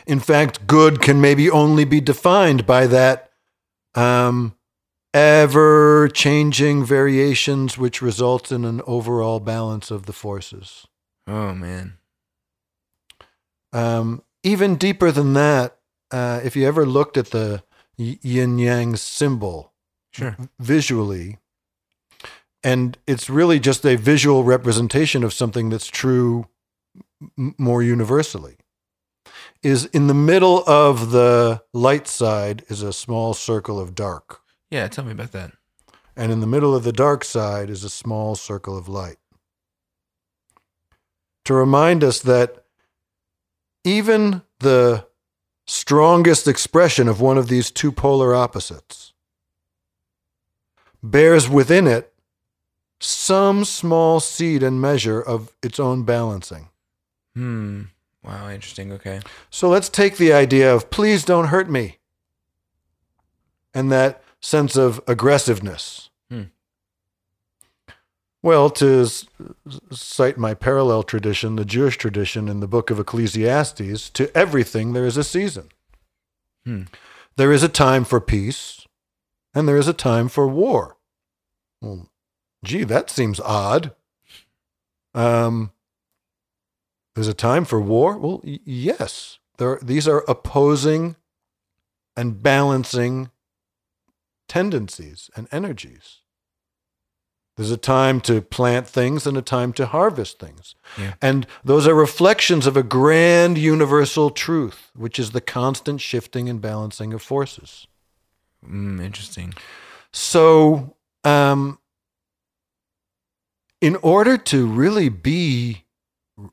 in 0.07 0.19
fact 0.21 0.67
good 0.67 1.00
can 1.00 1.21
maybe 1.21 1.49
only 1.50 1.85
be 1.85 2.00
defined 2.00 2.67
by 2.67 2.87
that 2.88 3.31
um, 3.95 4.57
ever 5.14 6.09
changing 6.09 6.85
variations 6.85 7.79
which 7.79 8.02
results 8.02 8.50
in 8.50 8.64
an 8.64 8.81
overall 8.87 9.38
balance 9.40 9.90
of 9.90 10.07
the 10.07 10.12
forces 10.12 10.87
Oh 11.29 11.55
man. 11.55 11.99
Um, 13.73 14.23
even 14.43 14.75
deeper 14.76 15.12
than 15.12 15.35
that, 15.35 15.76
uh, 16.11 16.40
if 16.43 16.57
you 16.57 16.67
ever 16.67 16.85
looked 16.85 17.17
at 17.17 17.31
the 17.31 17.62
yin 17.97 18.59
yang 18.59 18.97
symbol 18.97 19.73
Sure. 20.12 20.37
visually, 20.59 21.38
and 22.62 22.99
it's 23.07 23.31
really 23.31 23.59
just 23.61 23.85
a 23.87 23.97
visual 23.97 24.45
representation 24.45 25.25
of 25.25 25.33
something 25.33 25.71
that's 25.71 25.87
true 25.87 26.47
m- 27.38 27.55
more 27.59 27.83
universally. 27.83 28.57
Is 29.62 29.85
in 29.87 30.07
the 30.07 30.14
middle 30.14 30.62
of 30.67 31.11
the 31.11 31.62
light 31.75 32.07
side 32.09 32.64
is 32.69 32.83
a 32.83 32.93
small 32.93 33.35
circle 33.35 33.79
of 33.79 33.95
dark, 33.95 34.40
Yeah. 34.71 34.88
Tell 34.88 35.05
me 35.05 35.12
about 35.12 35.33
that. 35.33 35.52
and 36.17 36.33
in 36.33 36.40
the 36.40 36.47
middle 36.47 36.75
of 36.75 36.83
the 36.85 36.93
dark 36.93 37.25
side 37.25 37.71
is 37.71 37.85
a 37.85 37.90
small 37.90 38.35
circle 38.37 38.76
of 38.76 38.88
light. 38.88 39.17
To 41.45 41.55
remind 41.55 42.02
us 42.05 42.21
that 42.21 42.64
even 43.85 44.43
the 44.61 45.07
strongest 45.67 46.47
expression 46.49 47.09
of 47.09 47.21
one 47.21 47.38
of 47.38 47.49
these 47.49 47.71
two 47.71 47.93
polar 47.93 48.35
opposites 48.35 49.12
bears 51.02 51.49
within 51.49 51.87
it 51.87 52.12
some 53.00 53.64
small 53.64 54.21
seed 54.21 54.62
and 54.62 54.80
measure 54.80 55.21
of 55.21 55.52
its 55.62 55.80
own 55.80 56.02
balancing. 56.04 56.69
Hmm. 57.35 57.83
Wow. 58.23 58.50
Interesting. 58.50 58.92
Okay. 58.92 59.21
So 59.49 59.69
let's 59.69 59.88
take 59.88 60.16
the 60.19 60.33
idea 60.33 60.75
of 60.75 60.90
please 60.90 61.25
don't 61.25 61.47
hurt 61.47 61.71
me 61.71 61.97
and 63.73 63.90
that 63.90 64.23
sense 64.40 64.76
of 64.76 65.00
aggressiveness. 65.07 66.11
Hmm. 66.30 66.42
Well, 68.42 68.69
to 68.71 69.02
s- 69.02 69.26
cite 69.90 70.37
my 70.38 70.54
parallel 70.54 71.02
tradition, 71.02 71.57
the 71.57 71.64
Jewish 71.64 71.97
tradition 71.97 72.49
in 72.49 72.61
the 72.61 72.69
book 72.69 72.90
of 72.90 72.99
Ecclesiastes, 72.99 74.11
to 74.11 74.37
everything 74.37 74.92
there 74.92 75.07
is 75.07 75.16
a 75.16 75.25
season. 75.25 75.69
Hmm. 76.64 76.83
There 77.37 77.52
is 77.52 77.62
a 77.62 77.69
time 77.69 78.04
for 78.04 78.21
peace 78.21 78.87
and 79.54 79.66
there 79.66 79.76
is 79.78 79.88
a 79.88 79.95
time 79.95 80.28
for 80.28 80.47
war. 80.47 80.99
Well, 81.80 82.10
gee, 82.64 82.85
that 82.85 83.11
seems 83.11 83.40
odd. 83.40 83.95
Um, 85.14 85.73
there's 87.14 87.29
a 87.29 87.35
time 87.35 87.64
for 87.64 87.81
war? 87.81 88.19
Well, 88.19 88.40
y- 88.45 88.61
yes. 88.64 89.38
There, 89.59 89.79
these 89.83 90.09
are 90.09 90.25
opposing 90.29 91.17
and 92.17 92.43
balancing 92.43 93.31
tendencies 94.49 95.31
and 95.37 95.49
energies. 95.52 96.19
There's 97.57 97.71
a 97.71 97.76
time 97.76 98.23
to 98.23 98.40
plant 98.40 98.88
things 98.88 99.26
and 99.26 99.37
a 99.37 99.43
time 99.43 99.75
to 99.75 99.85
harvest 99.85 100.38
things. 100.38 100.75
Yeah. 100.97 101.14
And 101.21 101.47
those 101.62 101.87
are 101.87 101.95
reflections 101.95 102.67
of 102.67 102.75
a 102.75 102.83
grand 102.83 103.59
universal 103.59 104.31
truth, 104.31 104.90
which 104.97 105.19
is 105.19 105.33
the 105.33 105.43
constant 105.43 106.00
shifting 106.00 106.49
and 106.49 106.61
balancing 106.61 107.12
of 107.12 107.21
forces. 107.21 107.87
Mm, 108.67 109.02
interesting. 109.05 109.52
So, 110.11 110.97
um, 111.23 111.79
in 113.81 113.97
order 113.97 114.37
to 114.37 114.67
really 114.67 115.09
be 115.09 115.85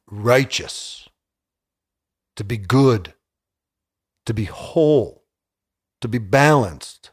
righteous, 0.10 1.10
to 2.36 2.44
be 2.44 2.58
good, 2.58 3.14
to 4.26 4.34
be 4.34 4.46
whole, 4.46 5.24
to 6.02 6.08
be 6.08 6.18
balanced, 6.18 7.12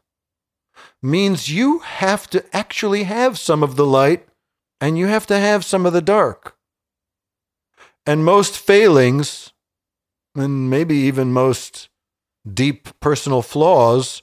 means 1.02 1.50
you 1.50 1.80
have 1.80 2.28
to 2.30 2.44
actually 2.54 3.04
have 3.04 3.38
some 3.38 3.62
of 3.62 3.76
the 3.76 3.86
light 3.86 4.26
and 4.80 4.98
you 4.98 5.06
have 5.06 5.26
to 5.26 5.38
have 5.38 5.64
some 5.64 5.86
of 5.86 5.92
the 5.92 6.02
dark. 6.02 6.56
And 8.06 8.24
most 8.24 8.58
failings, 8.58 9.52
and 10.34 10.68
maybe 10.68 10.94
even 10.96 11.32
most 11.32 11.88
deep 12.52 12.88
personal 13.00 13.40
flaws, 13.40 14.22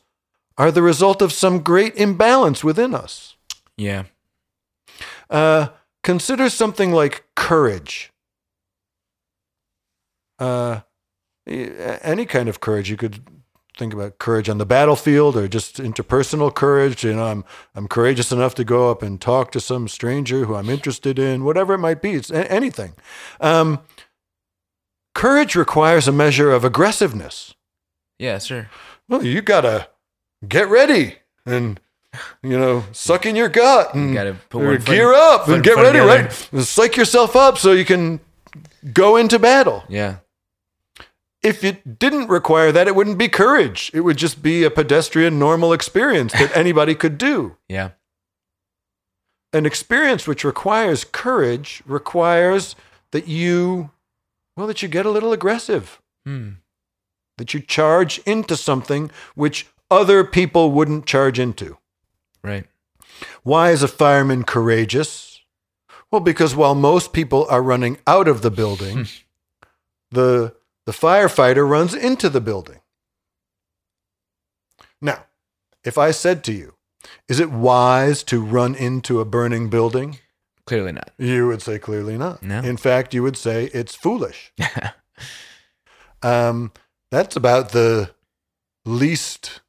are 0.58 0.72
the 0.72 0.84
result 0.84 1.22
of 1.22 1.34
some 1.34 1.60
great 1.60 1.96
imbalance 1.96 2.64
within 2.64 2.94
us. 2.94 3.36
Yeah. 3.78 4.04
Uh, 5.30 5.70
consider 6.04 6.50
something 6.50 6.92
like 6.92 7.26
courage. 7.36 8.12
Uh, 10.40 10.82
any 11.48 12.26
kind 12.26 12.50
of 12.50 12.60
courage. 12.60 12.90
You 12.90 12.98
could 12.98 13.24
think 13.78 13.94
about 13.94 14.20
courage 14.20 14.50
on 14.50 14.58
the 14.58 14.66
battlefield 14.66 15.36
or 15.38 15.48
just 15.48 15.78
interpersonal 15.78 16.54
courage. 16.54 17.04
You 17.04 17.14
know, 17.14 17.26
I'm 17.26 17.46
I'm 17.76 17.88
courageous 17.88 18.32
enough 18.32 18.56
to 18.56 18.64
go 18.64 18.92
up 18.92 19.02
and 19.02 19.20
talk 19.20 19.52
to 19.52 19.60
some 19.60 19.88
stranger 19.88 20.46
who 20.46 20.56
I'm 20.56 20.70
interested 20.70 21.18
in, 21.18 21.44
whatever 21.44 21.74
it 21.74 21.80
might 21.80 22.02
be. 22.02 22.14
It's 22.14 22.32
anything. 22.32 22.94
Um, 23.40 23.80
courage 25.16 25.56
requires 25.56 26.08
a 26.08 26.12
measure 26.12 26.52
of 26.52 26.64
aggressiveness. 26.64 27.54
Yeah. 28.20 28.40
Sure. 28.40 28.70
Well, 29.08 29.26
you 29.26 29.42
gotta 29.42 29.90
get 30.48 30.70
ready 30.70 31.16
and 31.46 31.80
you 32.44 32.58
know 32.60 32.84
suck 32.92 33.26
in 33.26 33.36
your 33.36 33.50
gut 33.50 33.94
and 33.94 34.10
You 34.10 34.14
gotta 34.16 34.36
put 34.50 34.86
gear 34.86 35.14
up 35.14 35.48
and 35.48 35.64
get 35.64 35.76
ready, 35.78 36.00
the 36.00 36.06
other. 36.06 36.24
right? 36.24 36.64
Psych 36.64 36.98
yourself 36.98 37.36
up 37.36 37.58
so 37.58 37.72
you 37.72 37.86
can 37.86 38.20
go 38.94 39.16
into 39.18 39.40
battle. 39.40 39.84
Yeah. 39.88 40.18
If 41.44 41.64
it 41.64 41.98
didn't 41.98 42.28
require 42.28 42.72
that, 42.72 42.88
it 42.88 42.96
wouldn't 42.96 43.18
be 43.18 43.28
courage. 43.28 43.90
It 43.94 44.02
would 44.02 44.18
just 44.18 44.44
be 44.44 44.64
a 44.64 44.70
pedestrian, 44.70 45.40
normal 45.40 45.74
experience 45.74 46.34
that 46.34 46.56
anybody 46.56 46.94
could 46.94 47.18
do. 47.18 47.58
Yeah. 47.68 47.92
An 49.54 49.66
experience 49.66 50.28
which 50.28 50.44
requires 50.44 51.04
courage 51.04 51.82
requires 51.86 52.76
that 53.12 53.28
you, 53.28 53.90
well, 54.56 54.68
that 54.68 54.82
you 54.82 54.88
get 54.88 55.06
a 55.06 55.10
little 55.10 55.34
aggressive. 55.34 56.00
Hmm. 56.26 56.50
that 57.40 57.56
you 57.56 57.60
charge 57.60 58.20
into 58.28 58.56
something 58.56 59.10
which 59.34 59.66
other 59.90 60.24
people 60.24 60.72
wouldn't 60.72 61.08
charge 61.08 61.40
into. 61.40 61.78
Right. 62.44 62.66
Why 63.44 63.72
is 63.72 63.84
a 63.84 63.88
fireman 63.88 64.44
courageous? 64.44 65.42
Well, 66.12 66.22
because 66.22 66.56
while 66.56 66.76
most 66.76 67.14
people 67.14 67.46
are 67.50 67.62
running 67.62 67.98
out 68.06 68.28
of 68.28 68.42
the 68.42 68.52
building, 68.52 69.08
the, 70.12 70.56
the 70.86 70.92
firefighter 70.92 71.68
runs 71.68 71.94
into 71.94 72.30
the 72.30 72.42
building. 72.42 72.80
Now, 75.02 75.26
if 75.84 75.98
I 75.98 76.12
said 76.12 76.44
to 76.46 76.54
you, 76.54 76.76
is 77.28 77.40
it 77.40 77.52
wise 77.52 78.24
to 78.24 78.44
run 78.44 78.76
into 78.76 79.20
a 79.20 79.26
burning 79.26 79.70
building? 79.70 80.20
Clearly 80.66 80.92
not. 80.92 81.12
You 81.18 81.48
would 81.48 81.62
say 81.62 81.80
clearly 81.80 82.18
not. 82.18 82.44
No. 82.44 82.60
In 82.60 82.78
fact, 82.78 83.14
you 83.14 83.24
would 83.24 83.38
say 83.38 83.66
it's 83.74 83.96
foolish. 83.96 84.54
Um, 86.24 86.72
that's 87.10 87.36
about 87.36 87.70
the 87.72 88.12
least 88.86 89.62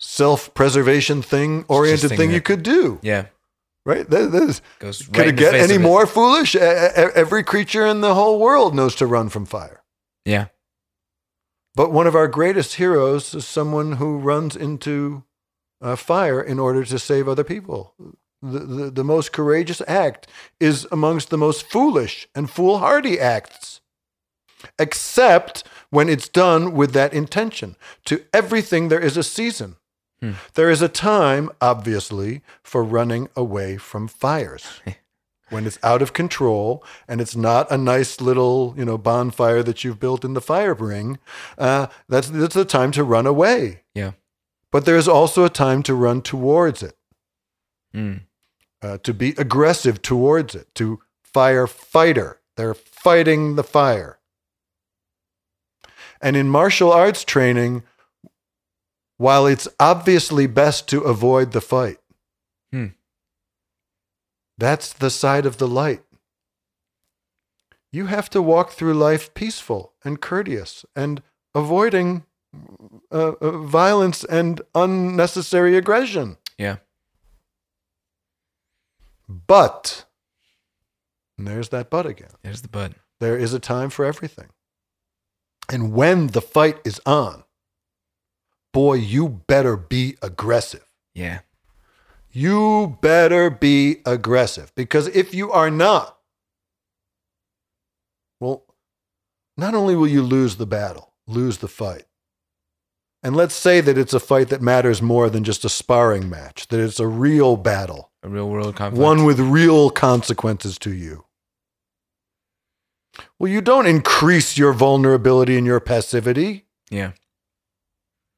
self-preservation 0.00 1.22
thing 1.22 1.64
oriented 1.68 2.10
thing 2.10 2.28
that- 2.30 2.34
you 2.34 2.40
could 2.40 2.62
do. 2.62 2.98
yeah. 3.02 3.26
Right? 3.86 4.08
That, 4.10 4.30
that 4.32 4.42
is, 4.42 4.60
Goes 4.78 5.06
right 5.08 5.14
could 5.14 5.26
it 5.28 5.36
get 5.36 5.54
any 5.54 5.74
it. 5.74 5.80
more 5.80 6.06
foolish? 6.06 6.54
Every 6.54 7.42
creature 7.42 7.86
in 7.86 8.02
the 8.02 8.14
whole 8.14 8.38
world 8.38 8.74
knows 8.74 8.94
to 8.96 9.06
run 9.06 9.30
from 9.30 9.46
fire. 9.46 9.82
Yeah. 10.26 10.48
But 11.74 11.90
one 11.90 12.06
of 12.06 12.14
our 12.14 12.28
greatest 12.28 12.74
heroes 12.74 13.34
is 13.34 13.46
someone 13.46 13.92
who 13.92 14.18
runs 14.18 14.54
into 14.54 15.24
uh, 15.80 15.96
fire 15.96 16.42
in 16.42 16.58
order 16.58 16.84
to 16.84 16.98
save 16.98 17.26
other 17.26 17.42
people. 17.42 17.94
The, 18.42 18.58
the, 18.58 18.90
the 18.90 19.04
most 19.04 19.32
courageous 19.32 19.80
act 19.88 20.26
is 20.60 20.86
amongst 20.92 21.30
the 21.30 21.38
most 21.38 21.62
foolish 21.70 22.28
and 22.34 22.50
foolhardy 22.50 23.18
acts, 23.18 23.80
except 24.78 25.64
when 25.88 26.10
it's 26.10 26.28
done 26.28 26.72
with 26.72 26.92
that 26.92 27.14
intention. 27.14 27.76
To 28.06 28.22
everything, 28.34 28.88
there 28.88 29.00
is 29.00 29.16
a 29.16 29.22
season. 29.22 29.76
Hmm. 30.22 30.32
There 30.54 30.70
is 30.70 30.82
a 30.82 30.88
time, 30.88 31.50
obviously, 31.60 32.42
for 32.62 32.84
running 32.84 33.28
away 33.36 33.76
from 33.78 34.06
fires. 34.08 34.80
when 35.50 35.66
it's 35.66 35.78
out 35.82 36.00
of 36.00 36.12
control 36.12 36.84
and 37.08 37.20
it's 37.20 37.34
not 37.34 37.70
a 37.70 37.76
nice 37.76 38.20
little, 38.20 38.72
you 38.76 38.84
know, 38.84 38.96
bonfire 38.96 39.62
that 39.64 39.82
you've 39.82 39.98
built 39.98 40.24
in 40.24 40.34
the 40.34 40.40
fire 40.40 40.74
ring, 40.74 41.18
uh, 41.58 41.86
that's 42.08 42.28
that's 42.30 42.54
the 42.54 42.64
time 42.64 42.92
to 42.92 43.02
run 43.02 43.26
away. 43.26 43.82
Yeah. 43.94 44.12
But 44.70 44.84
there 44.84 44.96
is 44.96 45.08
also 45.08 45.44
a 45.44 45.50
time 45.50 45.82
to 45.84 45.94
run 45.94 46.22
towards 46.22 46.82
it, 46.82 46.96
Mm. 47.94 48.20
uh, 48.80 48.98
to 48.98 49.12
be 49.12 49.30
aggressive 49.36 50.00
towards 50.00 50.54
it, 50.54 50.72
to 50.76 51.00
fire 51.24 51.66
fighter. 51.66 52.40
They're 52.56 52.74
fighting 52.74 53.56
the 53.56 53.64
fire. 53.64 54.18
And 56.22 56.36
in 56.36 56.48
martial 56.48 56.92
arts 56.92 57.24
training, 57.24 57.82
while 59.20 59.44
it's 59.46 59.68
obviously 59.78 60.46
best 60.46 60.88
to 60.88 61.02
avoid 61.02 61.52
the 61.52 61.60
fight, 61.60 61.98
Hmm. 62.72 62.86
that's 64.56 64.94
the 64.94 65.10
side 65.10 65.44
of 65.44 65.58
the 65.58 65.68
light. 65.68 66.02
You 67.92 68.06
have 68.06 68.30
to 68.30 68.40
walk 68.40 68.70
through 68.70 68.94
life 68.94 69.34
peaceful 69.34 69.92
and 70.04 70.22
courteous 70.22 70.86
and 70.96 71.22
avoiding 71.54 72.24
uh, 73.12 73.32
uh, 73.42 73.58
violence 73.58 74.24
and 74.24 74.62
unnecessary 74.74 75.76
aggression. 75.76 76.38
Yeah. 76.56 76.76
But, 79.28 80.06
and 81.36 81.46
there's 81.46 81.68
that 81.68 81.90
but 81.90 82.06
again. 82.06 82.30
There's 82.42 82.62
the 82.62 82.68
bud. 82.68 82.94
There 83.18 83.36
is 83.36 83.52
a 83.52 83.60
time 83.60 83.90
for 83.90 84.06
everything. 84.06 84.48
And 85.68 85.92
when 85.92 86.28
the 86.28 86.40
fight 86.40 86.78
is 86.86 87.00
on, 87.04 87.44
boy, 88.72 88.94
you 88.94 89.28
better 89.46 89.76
be 89.76 90.16
aggressive. 90.22 90.84
Yeah. 91.14 91.40
You 92.32 92.98
better 93.00 93.50
be 93.50 93.98
aggressive 94.06 94.72
because 94.76 95.08
if 95.08 95.34
you 95.34 95.50
are 95.50 95.70
not, 95.70 96.16
well, 98.38 98.64
not 99.56 99.74
only 99.74 99.94
will 99.96 100.06
you 100.08 100.22
lose 100.22 100.56
the 100.56 100.66
battle, 100.66 101.12
lose 101.26 101.58
the 101.58 101.68
fight, 101.68 102.04
and 103.22 103.36
let's 103.36 103.54
say 103.54 103.80
that 103.80 103.98
it's 103.98 104.14
a 104.14 104.20
fight 104.20 104.48
that 104.48 104.62
matters 104.62 105.02
more 105.02 105.28
than 105.28 105.44
just 105.44 105.64
a 105.64 105.68
sparring 105.68 106.30
match, 106.30 106.68
that 106.68 106.80
it's 106.80 107.00
a 107.00 107.06
real 107.08 107.56
battle, 107.56 108.12
A 108.22 108.28
real 108.28 108.48
world 108.48 108.76
conflict. 108.76 109.02
one 109.02 109.24
with 109.24 109.38
real 109.40 109.90
consequences 109.90 110.78
to 110.78 110.92
you. 110.94 111.24
Well, 113.38 113.50
you 113.50 113.60
don't 113.60 113.86
increase 113.86 114.56
your 114.56 114.72
vulnerability 114.72 115.58
and 115.58 115.66
your 115.66 115.80
passivity. 115.80 116.66
Yeah. 116.90 117.12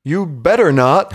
You 0.04 0.26
better 0.26 0.72
not. 0.72 1.14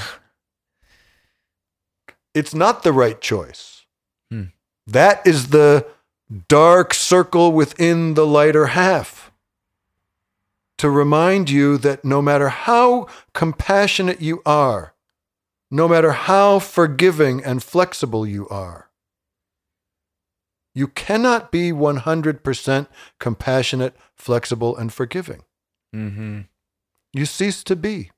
It's 2.33 2.53
not 2.53 2.83
the 2.83 2.93
right 2.93 3.19
choice. 3.19 3.85
Hmm. 4.31 4.45
That 4.85 5.25
is 5.25 5.49
the 5.49 5.85
dark 6.47 6.93
circle 6.93 7.51
within 7.51 8.13
the 8.13 8.25
lighter 8.25 8.67
half. 8.67 9.31
To 10.77 10.89
remind 10.91 11.49
you 11.49 11.79
that 11.79 12.05
no 12.05 12.21
matter 12.21 12.49
how 12.49 13.07
compassionate 13.33 14.21
you 14.21 14.43
are, 14.45 14.93
no 15.71 15.87
matter 15.87 16.11
how 16.11 16.59
forgiving 16.59 17.43
and 17.43 17.63
flexible 17.63 18.27
you 18.27 18.47
are, 18.49 18.91
you 20.75 20.87
cannot 20.87 21.51
be 21.51 21.71
100% 21.71 22.87
compassionate, 23.19 23.95
flexible, 24.15 24.77
and 24.77 24.93
forgiving 24.93 25.41
Mm-hmm. 25.95 26.41
you 27.13 27.25
cease 27.25 27.63
to 27.63 27.75
be. 27.75 28.11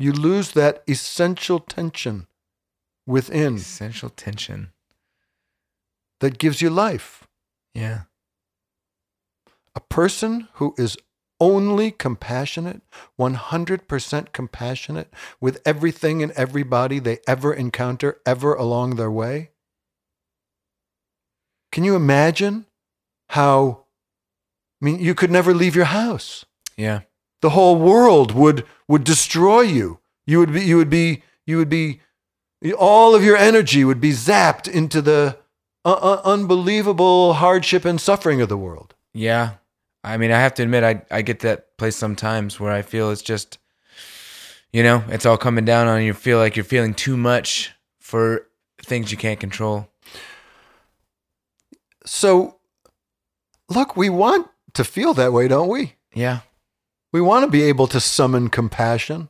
You 0.00 0.12
lose 0.12 0.52
that 0.52 0.82
essential 0.88 1.60
tension 1.60 2.26
within 3.06 3.56
Essential 3.56 4.08
tension. 4.08 4.72
that 6.20 6.38
gives 6.38 6.62
you 6.62 6.70
life. 6.70 7.26
Yeah. 7.74 8.04
A 9.74 9.80
person 9.80 10.48
who 10.54 10.74
is 10.78 10.96
only 11.38 11.90
compassionate, 11.90 12.80
100% 13.18 14.32
compassionate 14.32 15.12
with 15.38 15.60
everything 15.66 16.22
and 16.22 16.32
everybody 16.32 16.98
they 16.98 17.18
ever 17.26 17.52
encounter 17.52 18.20
ever 18.24 18.54
along 18.54 18.96
their 18.96 19.10
way. 19.10 19.50
Can 21.72 21.84
you 21.84 21.94
imagine 21.94 22.64
how? 23.28 23.84
I 24.80 24.84
mean, 24.86 24.98
you 24.98 25.14
could 25.14 25.30
never 25.30 25.52
leave 25.52 25.76
your 25.76 25.84
house. 25.86 26.46
Yeah. 26.76 27.00
The 27.40 27.50
whole 27.50 27.76
world 27.76 28.32
would 28.32 28.66
would 28.88 29.04
destroy 29.04 29.62
you. 29.62 29.98
You 30.26 30.38
would 30.38 30.52
be 30.52 30.62
you 30.62 30.76
would 30.76 30.90
be 30.90 31.22
you 31.46 31.56
would 31.56 31.68
be 31.68 32.00
all 32.78 33.14
of 33.14 33.24
your 33.24 33.36
energy 33.36 33.84
would 33.84 34.00
be 34.00 34.12
zapped 34.12 34.68
into 34.68 35.00
the 35.00 35.38
uh, 35.84 35.92
uh, 35.92 36.20
unbelievable 36.24 37.34
hardship 37.34 37.84
and 37.84 38.00
suffering 38.00 38.40
of 38.40 38.48
the 38.48 38.56
world. 38.56 38.94
Yeah. 39.14 39.54
I 40.04 40.16
mean, 40.16 40.30
I 40.30 40.38
have 40.40 40.54
to 40.54 40.62
admit, 40.62 40.84
I, 40.84 41.02
I 41.10 41.22
get 41.22 41.40
that 41.40 41.76
place 41.76 41.96
sometimes 41.96 42.60
where 42.60 42.72
I 42.72 42.82
feel 42.82 43.10
it's 43.10 43.22
just, 43.22 43.58
you 44.72 44.82
know, 44.82 45.02
it's 45.08 45.26
all 45.26 45.36
coming 45.36 45.64
down 45.64 45.88
on 45.88 46.00
you. 46.00 46.08
You 46.08 46.14
feel 46.14 46.38
like 46.38 46.56
you're 46.56 46.64
feeling 46.64 46.94
too 46.94 47.16
much 47.16 47.72
for 47.98 48.46
things 48.82 49.10
you 49.10 49.18
can't 49.18 49.40
control. 49.40 49.88
So 52.04 52.56
look, 53.68 53.96
we 53.96 54.10
want 54.10 54.48
to 54.74 54.84
feel 54.84 55.14
that 55.14 55.32
way, 55.32 55.48
don't 55.48 55.68
we? 55.68 55.94
Yeah. 56.14 56.40
We 57.12 57.20
want 57.20 57.44
to 57.44 57.50
be 57.50 57.62
able 57.62 57.86
to 57.88 58.00
summon 58.00 58.48
compassion. 58.48 59.28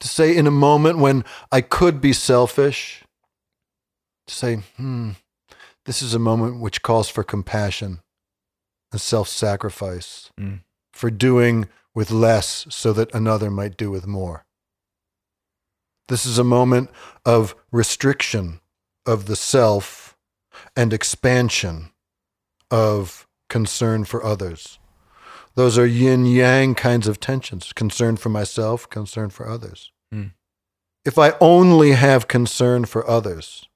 To 0.00 0.08
say 0.08 0.36
in 0.36 0.46
a 0.46 0.50
moment 0.50 0.98
when 0.98 1.24
I 1.50 1.60
could 1.62 2.00
be 2.00 2.12
selfish, 2.12 3.04
to 4.26 4.34
say, 4.34 4.56
hmm, 4.76 5.12
this 5.86 6.02
is 6.02 6.14
a 6.14 6.18
moment 6.18 6.60
which 6.60 6.82
calls 6.82 7.08
for 7.08 7.22
compassion 7.24 8.00
and 8.92 9.00
self 9.00 9.28
sacrifice, 9.28 10.30
Mm. 10.38 10.60
for 10.92 11.10
doing 11.10 11.68
with 11.94 12.10
less 12.10 12.66
so 12.70 12.92
that 12.92 13.14
another 13.14 13.50
might 13.50 13.76
do 13.76 13.90
with 13.90 14.06
more. 14.06 14.44
This 16.08 16.26
is 16.26 16.38
a 16.38 16.44
moment 16.44 16.90
of 17.24 17.54
restriction 17.72 18.60
of 19.06 19.26
the 19.26 19.36
self 19.36 20.16
and 20.76 20.92
expansion 20.92 21.92
of 22.70 23.26
concern 23.48 24.04
for 24.04 24.22
others. 24.24 24.78
Those 25.56 25.78
are 25.78 25.86
yin 25.86 26.26
yang 26.26 26.74
kinds 26.74 27.06
of 27.06 27.20
tensions 27.20 27.72
concern 27.72 28.16
for 28.16 28.28
myself, 28.28 28.88
concern 28.90 29.30
for 29.30 29.48
others. 29.48 29.92
Hmm. 30.10 30.28
If 31.04 31.18
I 31.18 31.34
only 31.40 31.92
have 31.92 32.26
concern 32.28 32.86
for 32.86 33.08
others, 33.08 33.66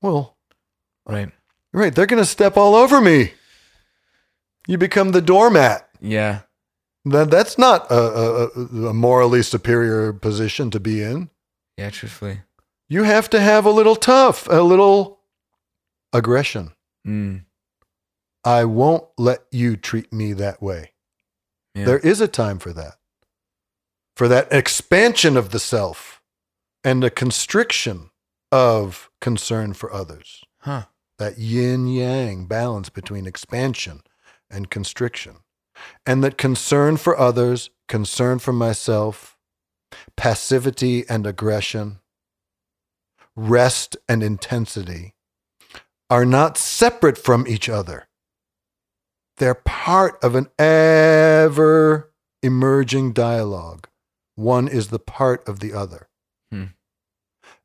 well, 0.00 0.36
Right. 1.06 1.32
right, 1.72 1.94
they're 1.94 2.06
going 2.06 2.22
to 2.22 2.26
step 2.28 2.56
all 2.56 2.74
over 2.74 3.00
me. 3.00 3.32
You 4.66 4.76
become 4.76 5.12
the 5.12 5.22
doormat. 5.22 5.88
Yeah. 6.00 6.40
That, 7.06 7.30
that's 7.30 7.56
not 7.56 7.90
a, 7.90 7.94
a, 7.94 8.46
a 8.88 8.94
morally 8.94 9.42
superior 9.42 10.12
position 10.12 10.70
to 10.72 10.78
be 10.80 11.02
in. 11.02 11.30
Yeah. 11.78 11.88
Truthfully. 11.90 12.42
You 12.88 13.04
have 13.04 13.30
to 13.30 13.40
have 13.40 13.64
a 13.64 13.70
little 13.70 13.96
tough, 13.96 14.46
a 14.48 14.60
little 14.62 15.20
aggression. 16.12 16.72
Mm. 17.06 17.44
I 18.44 18.64
won't 18.64 19.04
let 19.16 19.40
you 19.50 19.76
treat 19.76 20.12
me 20.12 20.32
that 20.34 20.62
way. 20.62 20.92
Yeah. 21.74 21.84
There 21.84 21.98
is 21.98 22.20
a 22.20 22.28
time 22.28 22.58
for 22.58 22.72
that. 22.72 22.94
For 24.16 24.28
that 24.28 24.52
expansion 24.52 25.36
of 25.36 25.50
the 25.50 25.58
self 25.58 26.22
and 26.82 27.04
a 27.04 27.10
constriction 27.10 28.10
of 28.50 29.10
concern 29.20 29.74
for 29.74 29.92
others. 29.92 30.44
Huh. 30.60 30.84
That 31.18 31.38
yin 31.38 31.86
yang 31.86 32.46
balance 32.46 32.88
between 32.88 33.26
expansion 33.26 34.02
and 34.50 34.70
constriction. 34.70 35.36
And 36.06 36.24
that 36.24 36.38
concern 36.38 36.96
for 36.96 37.18
others, 37.18 37.70
concern 37.86 38.38
for 38.40 38.52
myself, 38.52 39.36
passivity 40.16 41.08
and 41.08 41.26
aggression, 41.26 42.00
rest 43.36 43.96
and 44.08 44.22
intensity 44.22 45.14
are 46.10 46.24
not 46.24 46.56
separate 46.58 47.18
from 47.18 47.46
each 47.46 47.68
other. 47.68 48.07
They're 49.38 49.54
part 49.54 50.22
of 50.22 50.34
an 50.34 50.48
ever 50.58 52.12
emerging 52.42 53.12
dialogue. 53.12 53.88
One 54.34 54.68
is 54.68 54.88
the 54.88 54.98
part 54.98 55.46
of 55.48 55.60
the 55.60 55.72
other. 55.72 56.08
Hmm. 56.50 56.64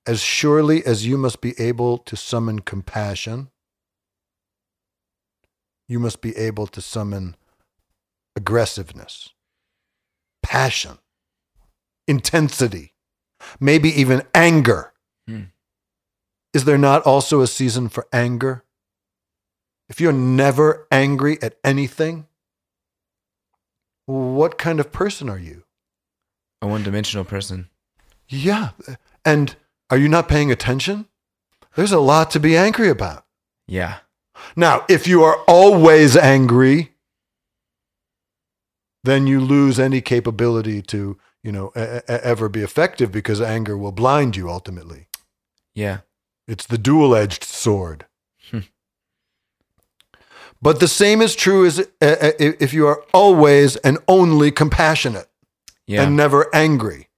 as 0.05 0.21
surely 0.21 0.85
as 0.85 1.05
you 1.05 1.17
must 1.17 1.39
be 1.39 1.57
able 1.57 1.97
to 1.99 2.17
summon 2.17 2.59
compassion, 2.59 3.49
you 5.87 5.99
must 5.99 6.19
be 6.19 6.35
able 6.35 6.67
to 6.67 6.81
summon 6.81 7.37
aggressiveness, 8.35 9.29
passion, 10.41 10.97
intensity, 12.07 12.93
maybe 13.59 13.89
even 13.89 14.23
anger. 14.33 14.91
Hmm. 15.27 15.43
Is 16.53 16.65
there 16.65 16.77
not 16.77 17.03
also 17.03 17.41
a 17.41 17.47
season 17.47 17.87
for 17.87 18.05
anger? 18.11 18.65
If 19.93 20.01
you're 20.01 20.11
never 20.11 20.87
angry 20.89 21.37
at 21.43 21.59
anything, 21.63 22.25
what 24.07 24.57
kind 24.57 24.79
of 24.79 24.91
person 24.91 25.29
are 25.29 25.37
you? 25.37 25.65
A 26.63 26.67
one 26.67 26.81
dimensional 26.81 27.23
person. 27.23 27.69
Yeah. 28.27 28.69
And 29.23 29.55
are 29.91 29.97
you 29.97 30.09
not 30.09 30.27
paying 30.27 30.51
attention? 30.51 31.05
There's 31.75 31.91
a 31.91 31.99
lot 31.99 32.31
to 32.31 32.39
be 32.39 32.57
angry 32.57 32.89
about. 32.89 33.27
Yeah. 33.67 33.97
Now, 34.55 34.83
if 34.89 35.05
you 35.05 35.21
are 35.21 35.37
always 35.47 36.17
angry, 36.17 36.93
then 39.03 39.27
you 39.27 39.39
lose 39.39 39.79
any 39.79 40.01
capability 40.01 40.81
to, 40.81 41.19
you 41.43 41.51
know, 41.51 41.71
e- 41.77 41.97
e- 41.99 42.01
ever 42.07 42.49
be 42.49 42.61
effective 42.61 43.11
because 43.11 43.39
anger 43.39 43.77
will 43.77 43.91
blind 43.91 44.35
you 44.35 44.49
ultimately. 44.49 45.05
Yeah. 45.75 45.99
It's 46.47 46.65
the 46.65 46.79
dual 46.79 47.13
edged 47.15 47.43
sword. 47.43 48.07
But 50.63 50.79
the 50.79 50.87
same 50.87 51.21
is 51.21 51.35
true 51.35 51.65
as 51.65 51.79
uh, 51.79 51.83
uh, 52.01 52.31
if 52.39 52.73
you 52.73 52.87
are 52.87 53.03
always 53.13 53.75
and 53.77 53.97
only 54.07 54.49
compassionate 54.49 55.27
Yeah. 55.87 56.03
and 56.03 56.15
never 56.15 56.47
angry. 56.55 57.09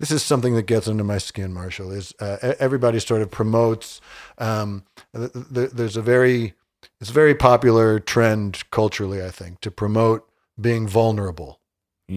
This 0.00 0.10
is 0.10 0.22
something 0.24 0.54
that 0.56 0.66
gets 0.66 0.88
under 0.88 1.04
my 1.04 1.18
skin, 1.18 1.52
Marshall. 1.52 1.92
Is 1.92 2.12
uh, 2.20 2.54
everybody 2.58 2.98
sort 2.98 3.22
of 3.22 3.30
promotes? 3.30 4.00
Um, 4.38 4.82
th- 5.14 5.30
th- 5.54 5.70
there's 5.70 5.96
a 5.96 6.02
very, 6.02 6.54
it's 7.00 7.10
a 7.10 7.12
very 7.12 7.34
popular 7.36 8.00
trend 8.00 8.68
culturally, 8.70 9.22
I 9.24 9.30
think, 9.30 9.60
to 9.60 9.70
promote 9.70 10.28
being 10.60 10.88
vulnerable. 10.88 11.60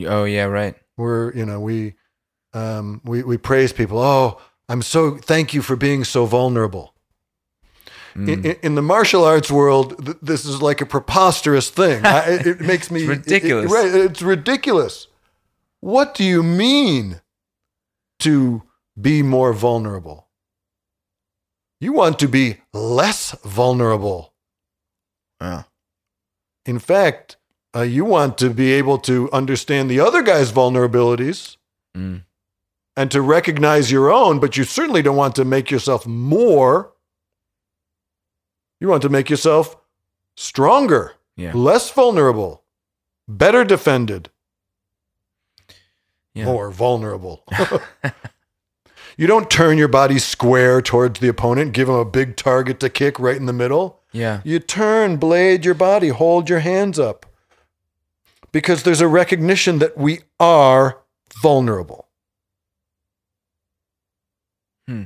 oh 0.07 0.23
yeah. 0.25 0.45
Right. 0.45 0.75
We're, 0.97 1.31
you 1.35 1.45
know, 1.45 1.59
we, 1.59 1.93
um, 2.53 3.01
we 3.05 3.21
we 3.21 3.37
praise 3.37 3.71
people. 3.71 3.99
Oh, 3.99 4.41
I'm 4.67 4.81
so 4.81 5.17
thank 5.17 5.53
you 5.53 5.61
for 5.61 5.75
being 5.75 6.03
so 6.03 6.25
vulnerable. 6.25 6.95
Mm. 8.17 8.45
In, 8.45 8.51
in 8.63 8.75
the 8.75 8.82
martial 8.82 9.23
arts 9.23 9.51
world, 9.51 10.03
th- 10.03 10.17
this 10.23 10.43
is 10.43 10.60
like 10.62 10.82
a 10.82 10.86
preposterous 10.88 11.69
thing. 11.69 12.03
I, 12.06 12.27
it, 12.32 12.47
it 12.47 12.62
makes 12.71 12.89
me 12.89 13.01
It's 13.01 13.10
ridiculous. 13.10 13.71
it- 13.71 13.75
right, 13.75 13.93
it's 13.93 14.21
ridiculous. 14.23 15.08
What 15.82 16.15
do 16.15 16.23
you 16.23 16.41
mean 16.41 17.21
to 18.19 18.63
be 18.99 19.21
more 19.21 19.53
vulnerable? 19.53 20.27
You 21.80 21.93
want 21.93 22.17
to 22.19 22.27
be 22.27 22.58
less 22.73 23.34
vulnerable. 23.45 24.34
Oh. 25.39 25.65
In 26.65 26.80
fact, 26.80 27.38
uh, 27.75 27.82
you 27.84 28.03
want 28.03 28.39
to 28.39 28.49
be 28.49 28.73
able 28.73 28.97
to 28.99 29.30
understand 29.32 29.91
the 29.91 29.99
other 29.99 30.23
guy's 30.23 30.51
vulnerabilities 30.51 31.58
Mm. 31.95 32.23
and 32.95 33.12
to 33.12 33.21
recognize 33.21 33.91
your 33.91 34.12
own, 34.12 34.39
but 34.39 34.58
you 34.58 34.63
certainly 34.63 35.01
don't 35.03 35.15
want 35.15 35.36
to 35.36 35.45
make 35.45 35.69
yourself 35.69 36.06
more. 36.08 36.93
You 38.79 38.87
want 38.87 39.01
to 39.03 39.09
make 39.09 39.29
yourself 39.29 39.75
stronger, 40.35 41.13
Yeah. 41.35 41.51
less 41.53 41.89
vulnerable, 41.91 42.63
better 43.27 43.63
defended, 43.63 44.29
Yeah. 46.33 46.45
more 46.45 46.69
vulnerable. 46.71 47.43
you 49.17 49.25
don't 49.27 49.49
turn 49.49 49.77
your 49.77 49.87
body 49.87 50.19
square 50.19 50.81
towards 50.81 51.19
the 51.19 51.27
opponent, 51.27 51.73
give 51.73 51.89
him 51.89 51.95
a 51.95 52.05
big 52.05 52.35
target 52.37 52.79
to 52.81 52.89
kick 52.89 53.19
right 53.19 53.35
in 53.37 53.47
the 53.47 53.53
middle. 53.53 54.01
Yeah. 54.11 54.41
You 54.43 54.59
turn, 54.59 55.17
blade 55.17 55.65
your 55.65 55.73
body, 55.73 56.09
hold 56.09 56.49
your 56.49 56.59
hands 56.59 56.99
up. 56.99 57.25
Because 58.51 58.83
there's 58.83 59.01
a 59.01 59.07
recognition 59.07 59.79
that 59.79 59.97
we 59.97 60.21
are 60.39 60.99
vulnerable. 61.41 62.07
Hmm. 64.87 65.03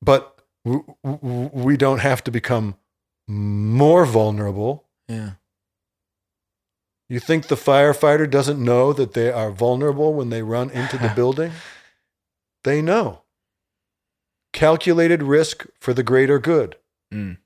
But 0.00 0.39
we 0.64 1.76
don't 1.76 2.00
have 2.00 2.22
to 2.24 2.30
become 2.30 2.76
more 3.26 4.04
vulnerable. 4.04 4.88
Yeah. 5.08 5.32
You 7.08 7.18
think 7.18 7.48
the 7.48 7.56
firefighter 7.56 8.30
doesn't 8.30 8.62
know 8.62 8.92
that 8.92 9.14
they 9.14 9.32
are 9.32 9.50
vulnerable 9.50 10.14
when 10.14 10.30
they 10.30 10.42
run 10.42 10.70
into 10.70 10.96
the 10.96 11.08
building? 11.16 11.52
They 12.64 12.82
know. 12.82 13.22
Calculated 14.52 15.22
risk 15.22 15.66
for 15.78 15.92
the 15.94 16.02
greater 16.02 16.38
good. 16.38 16.76
Mm. 17.12 17.38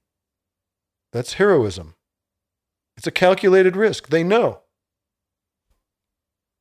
That's 1.12 1.34
heroism. 1.34 1.94
It's 2.96 3.06
a 3.06 3.12
calculated 3.12 3.76
risk. 3.76 4.08
They 4.08 4.24
know. 4.24 4.60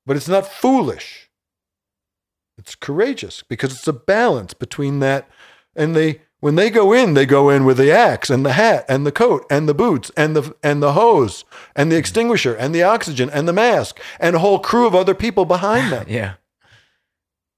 But 0.05 0.15
it's 0.15 0.27
not 0.27 0.47
foolish. 0.47 1.29
It's 2.57 2.75
courageous 2.75 3.43
because 3.43 3.73
it's 3.73 3.87
a 3.87 3.93
balance 3.93 4.53
between 4.53 4.99
that 4.99 5.27
and 5.75 5.95
they 5.95 6.21
when 6.43 6.55
they 6.55 6.69
go 6.69 6.91
in, 6.91 7.13
they 7.13 7.25
go 7.25 7.49
in 7.49 7.63
with 7.63 7.77
the 7.77 7.89
axe 7.89 8.29
and 8.29 8.45
the 8.45 8.51
hat 8.51 8.83
and 8.89 9.05
the 9.05 9.13
coat 9.13 9.45
and 9.49 9.69
the 9.69 9.73
boots 9.73 10.11
and 10.17 10.35
the 10.35 10.53
and 10.61 10.83
the 10.83 10.91
hose 10.91 11.45
and 11.73 11.89
the 11.89 11.95
extinguisher 11.95 12.53
and 12.53 12.75
the 12.75 12.83
oxygen 12.83 13.29
and 13.29 13.47
the 13.47 13.53
mask 13.53 14.01
and 14.19 14.35
a 14.35 14.39
whole 14.39 14.59
crew 14.59 14.85
of 14.85 14.93
other 14.93 15.15
people 15.15 15.45
behind 15.45 15.89
them 15.89 16.05
Yeah. 16.09 16.33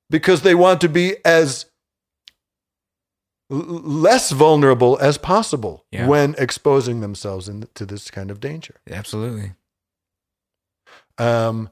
because 0.08 0.43
they 0.43 0.54
want 0.54 0.82
to 0.82 0.88
be 0.89 1.15
as 1.26 1.65
l- 3.52 3.58
less 3.58 4.30
vulnerable 4.30 5.00
as 5.02 5.17
possible 5.17 5.86
Yeah. 5.91 6.06
when 6.08 6.36
exposing 6.38 7.02
themselves 7.02 7.50
in, 7.50 7.67
to 7.74 7.88
this 7.88 8.12
kind 8.12 8.30
of 8.30 8.39
danger. 8.39 8.76
Absolutely. 8.88 9.54
Um, 11.17 11.71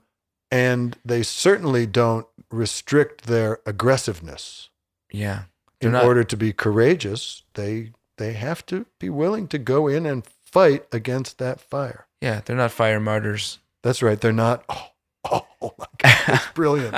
and 0.50 0.98
they 1.06 1.22
certainly 1.22 1.86
don't 1.86 2.26
restrict 2.50 3.26
their 3.28 3.60
aggressiveness. 3.68 4.70
Yeah. 5.12 5.44
They're 5.84 5.90
In 5.90 5.94
not- 5.94 6.06
order 6.06 6.24
to 6.24 6.38
be 6.38 6.54
courageous, 6.54 7.44
they 7.54 7.92
they 8.18 8.34
have 8.34 8.66
to 8.68 8.86
be 9.00 9.10
willing 9.10 9.48
to 9.50 9.58
go 9.58 9.88
in 9.88 10.06
and 10.06 10.24
fight 10.46 10.86
against 10.92 11.38
that 11.40 11.60
fire. 11.60 12.08
Yeah. 12.22 12.42
They're 12.46 12.56
not 12.56 12.72
fire 12.72 13.00
martyrs. 13.00 13.60
That's 13.82 14.02
right. 14.02 14.20
They're 14.22 14.32
not. 14.32 14.64
Oh, 14.70 14.88
oh, 15.32 15.48
oh 15.62 15.74
my 15.78 15.86
God, 15.98 16.16
that's 16.28 16.48
brilliant. 16.54 16.96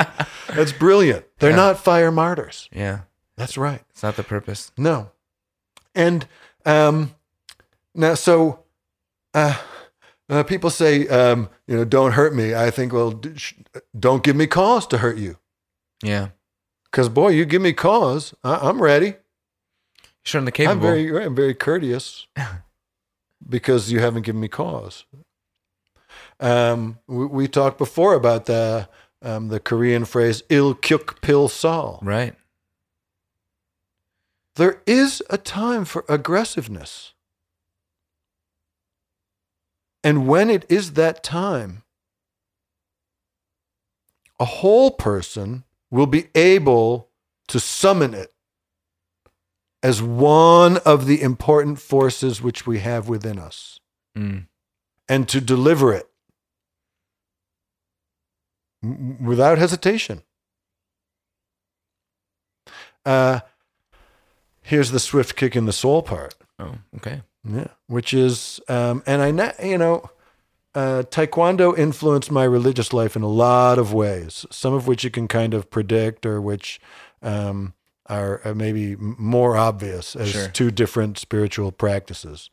That's 0.49 0.71
brilliant. 0.73 1.25
They're 1.39 1.51
Yeah. 1.51 1.55
not 1.55 1.79
fire 1.79 2.11
martyrs. 2.11 2.69
Yeah. 2.71 3.01
That's 3.37 3.57
right. 3.57 3.81
It's 3.89 4.03
not 4.03 4.15
the 4.17 4.23
purpose. 4.23 4.71
No. 4.77 5.11
And 5.95 6.27
um, 6.65 7.15
now, 7.93 8.13
so 8.15 8.59
uh, 9.33 9.57
uh, 10.29 10.43
people 10.43 10.69
say, 10.69 11.07
um, 11.07 11.49
you 11.67 11.75
know, 11.77 11.85
don't 11.85 12.11
hurt 12.13 12.35
me. 12.35 12.53
I 12.55 12.71
think, 12.71 12.91
well, 12.93 13.11
d- 13.11 13.37
sh- 13.37 13.53
don't 13.97 14.23
give 14.23 14.35
me 14.35 14.47
cause 14.47 14.85
to 14.87 14.97
hurt 14.99 15.17
you. 15.17 15.37
Yeah. 16.03 16.29
Because, 16.95 17.09
boy, 17.09 17.31
you 17.31 17.43
give 17.43 17.61
me 17.61 17.73
cause, 17.73 18.33
I- 18.41 18.69
I'm 18.69 18.81
ready. 18.81 19.15
Certainly 20.23 20.51
I'm 20.51 20.55
capable. 20.55 20.81
very, 20.81 21.25
I'm 21.25 21.35
very 21.35 21.53
courteous 21.53 22.25
because 23.49 23.91
you 23.91 23.99
haven't 23.99 24.21
given 24.21 24.39
me 24.39 24.47
cause. 24.47 25.03
Um, 26.39 26.99
we, 27.05 27.25
we 27.25 27.47
talked 27.49 27.77
before 27.77 28.13
about 28.13 28.45
the 28.45 28.87
um, 29.21 29.49
the 29.49 29.59
Korean 29.59 30.05
phrase 30.05 30.41
"il 30.49 30.73
kyuk 30.73 31.19
pil 31.19 31.49
sal." 31.49 31.99
right. 32.01 32.33
There 34.55 34.81
is 34.87 35.21
a 35.29 35.37
time 35.37 35.83
for 35.83 36.05
aggressiveness. 36.07 37.11
And 40.01 40.27
when 40.29 40.49
it 40.49 40.65
is 40.69 40.93
that 40.93 41.25
time, 41.25 41.83
a 44.39 44.45
whole 44.45 44.91
person 44.91 45.65
will 45.91 46.07
be 46.07 46.27
able 46.35 47.09
to 47.47 47.59
summon 47.59 48.13
it 48.13 48.33
as 49.83 50.01
one 50.01 50.77
of 50.79 51.05
the 51.05 51.21
important 51.21 51.79
forces 51.79 52.41
which 52.41 52.65
we 52.65 52.79
have 52.79 53.07
within 53.07 53.37
us 53.39 53.79
Mm. 54.17 54.47
and 55.07 55.27
to 55.29 55.39
deliver 55.41 55.93
it 55.93 56.09
without 59.21 59.57
hesitation. 59.57 60.21
Uh, 63.05 63.41
here's 64.61 64.91
the 64.91 64.99
swift 64.99 65.35
kick 65.35 65.55
in 65.55 65.65
the 65.65 65.73
soul 65.73 66.01
part. 66.01 66.33
Oh, 66.59 66.75
okay. 66.97 67.21
Yeah, 67.47 67.67
which 67.87 68.13
is, 68.13 68.59
um, 68.67 69.03
and 69.05 69.21
I, 69.21 69.31
na- 69.31 69.51
you 69.61 69.77
know, 69.77 70.09
uh, 70.75 71.03
Taekwondo 71.09 71.77
influenced 71.77 72.31
my 72.31 72.43
religious 72.43 72.93
life 72.93 73.15
in 73.15 73.21
a 73.23 73.27
lot 73.29 73.79
of 73.79 73.93
ways. 73.93 74.45
Some 74.51 74.73
of 74.73 74.87
which 74.87 75.03
you 75.03 75.09
can 75.09 75.27
kind 75.27 75.53
of 75.53 75.69
predict, 75.69 76.25
or 76.25 76.41
which 76.41 76.79
um, 77.21 77.73
are 78.07 78.41
uh, 78.45 78.53
maybe 78.53 78.95
more 78.97 79.57
obvious 79.57 80.15
as 80.15 80.29
Sure. 80.29 80.47
two 80.49 80.69
different 80.71 81.17
spiritual 81.17 81.71
practices. 81.71 82.49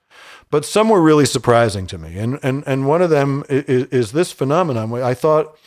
But 0.51 0.65
some 0.65 0.89
were 0.89 1.03
really 1.03 1.27
surprising 1.27 1.87
to 1.89 1.99
me, 1.99 2.17
and 2.19 2.39
and 2.43 2.63
and 2.67 2.87
one 2.87 3.03
of 3.03 3.11
them 3.11 3.45
is, 3.49 3.87
is 3.89 4.13
this 4.13 4.33
phenomenon. 4.33 4.93
I 5.03 5.15
thought, 5.15 5.59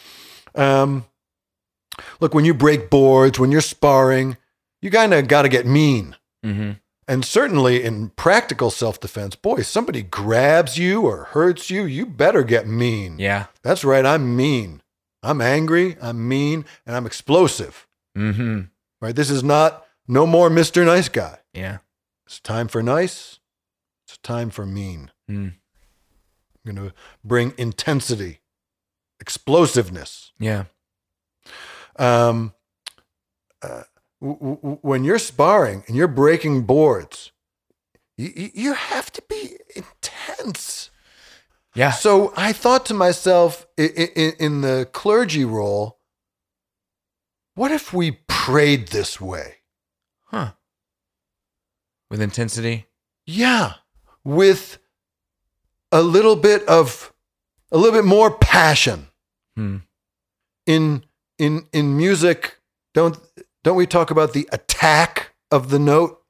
um, 0.56 1.06
Look, 2.20 2.34
when 2.34 2.46
you 2.46 2.54
break 2.54 2.90
boards, 2.90 3.40
when 3.40 3.52
you're 3.52 3.62
sparring, 3.62 4.38
you 4.82 4.92
kind 4.92 5.14
of 5.14 5.28
got 5.28 5.44
to 5.44 5.50
get 5.50 5.66
mean. 5.66 6.16
Mm-hmm. 6.46 6.72
And 7.08 7.24
certainly 7.24 7.84
in 7.84 8.10
practical 8.10 8.72
self 8.72 9.00
defense, 9.00 9.36
boy, 9.36 9.62
somebody 9.62 10.02
grabs 10.02 10.78
you 10.78 11.02
or 11.04 11.26
hurts 11.26 11.70
you, 11.70 11.86
you 11.86 12.06
better 12.06 12.44
get 12.44 12.68
mean. 12.68 13.20
Yeah. 13.20 13.46
That's 13.62 13.84
right, 13.84 14.06
I'm 14.06 14.36
mean. 14.36 14.82
I'm 15.22 15.42
angry, 15.42 15.98
I'm 16.02 16.28
mean, 16.28 16.66
and 16.86 16.96
I'm 16.96 17.06
explosive. 17.06 17.88
Mm-hmm. 18.18 18.62
Right? 19.02 19.16
This 19.16 19.30
is 19.30 19.44
not 19.44 19.86
no 20.08 20.26
more 20.26 20.50
Mr. 20.50 20.86
Nice 20.86 21.10
Guy. 21.10 21.40
Yeah. 21.54 21.78
It's 22.26 22.40
time 22.40 22.68
for 22.68 22.82
nice. 22.82 23.40
It's 24.08 24.18
time 24.18 24.50
for 24.50 24.66
mean. 24.66 25.12
Mm. 25.30 25.54
I'm 26.66 26.76
going 26.76 26.90
to 26.90 26.96
bring 27.24 27.54
intensity, 27.58 28.40
explosiveness. 29.20 30.32
Yeah. 30.40 30.66
Um, 31.98 32.54
uh, 33.62 33.84
w- 34.26 34.56
w- 34.58 34.80
when 34.82 35.04
you're 35.04 35.20
sparring 35.20 35.84
and 35.88 35.96
you're 35.96 36.08
breaking 36.08 36.64
boards, 36.64 37.32
you, 38.18 38.32
you- 38.36 38.52
you 38.54 38.74
have 38.74 39.12
to 39.14 39.22
be 39.30 39.58
intense. 39.76 40.90
Yeah. 41.76 41.92
So 41.92 42.34
I 42.38 42.54
thought 42.54 42.86
to 42.88 42.94
myself 42.94 43.68
in, 43.78 43.90
in, 43.90 44.34
in 44.40 44.62
the 44.62 44.88
clergy 44.92 45.44
role, 45.46 46.00
what 47.56 47.72
if 47.72 47.94
we 47.94 48.20
prayed 48.28 48.90
this 48.90 49.20
way? 49.20 49.56
Huh. 50.26 50.52
With 52.10 52.22
intensity. 52.22 52.86
Yeah, 53.26 53.74
with 54.24 54.78
a 55.92 56.02
little 56.02 56.36
bit 56.36 56.66
of 56.68 57.12
a 57.72 57.78
little 57.78 57.94
bit 58.00 58.06
more 58.06 58.32
passion 58.32 59.08
Hmm. 59.56 59.78
in 60.66 61.04
in 61.38 61.68
in 61.74 61.98
music. 61.98 62.58
Don't 62.94 63.18
don't 63.66 63.76
we 63.76 63.88
talk 63.88 64.12
about 64.12 64.34
the 64.34 64.48
attack 64.54 65.34
of 65.52 65.70
the 65.72 65.80
note? 65.80 66.22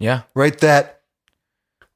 Yeah. 0.00 0.22
right 0.34 0.58
that 0.58 1.02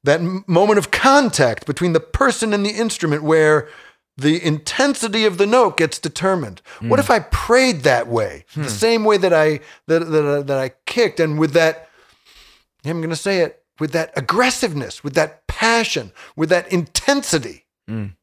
that 0.03 0.21
moment 0.47 0.79
of 0.79 0.89
contact 0.89 1.65
between 1.65 1.93
the 1.93 1.99
person 1.99 2.53
and 2.53 2.65
the 2.65 2.71
instrument 2.71 3.23
where 3.23 3.67
the 4.17 4.43
intensity 4.43 5.25
of 5.25 5.37
the 5.37 5.45
note 5.45 5.77
gets 5.77 5.99
determined 5.99 6.61
what 6.79 6.97
hmm. 6.97 7.01
if 7.01 7.11
i 7.11 7.19
prayed 7.19 7.81
that 7.81 8.07
way 8.07 8.45
the 8.55 8.61
hmm. 8.61 8.67
same 8.67 9.03
way 9.03 9.17
that 9.17 9.33
i 9.33 9.59
that, 9.87 10.09
that, 10.09 10.25
I- 10.25 10.41
that 10.41 10.57
i 10.57 10.69
kicked 10.85 11.19
and 11.19 11.37
with 11.37 11.51
that 11.53 11.89
i'm 12.85 12.99
going 12.99 13.09
to 13.09 13.15
say 13.15 13.39
it 13.39 13.63
with 13.79 13.91
that 13.91 14.11
aggressiveness 14.15 15.03
with 15.03 15.13
that 15.13 15.45
passion 15.47 16.11
with 16.35 16.49
that 16.49 16.71
intensity 16.71 17.65
Mm. 17.87 18.15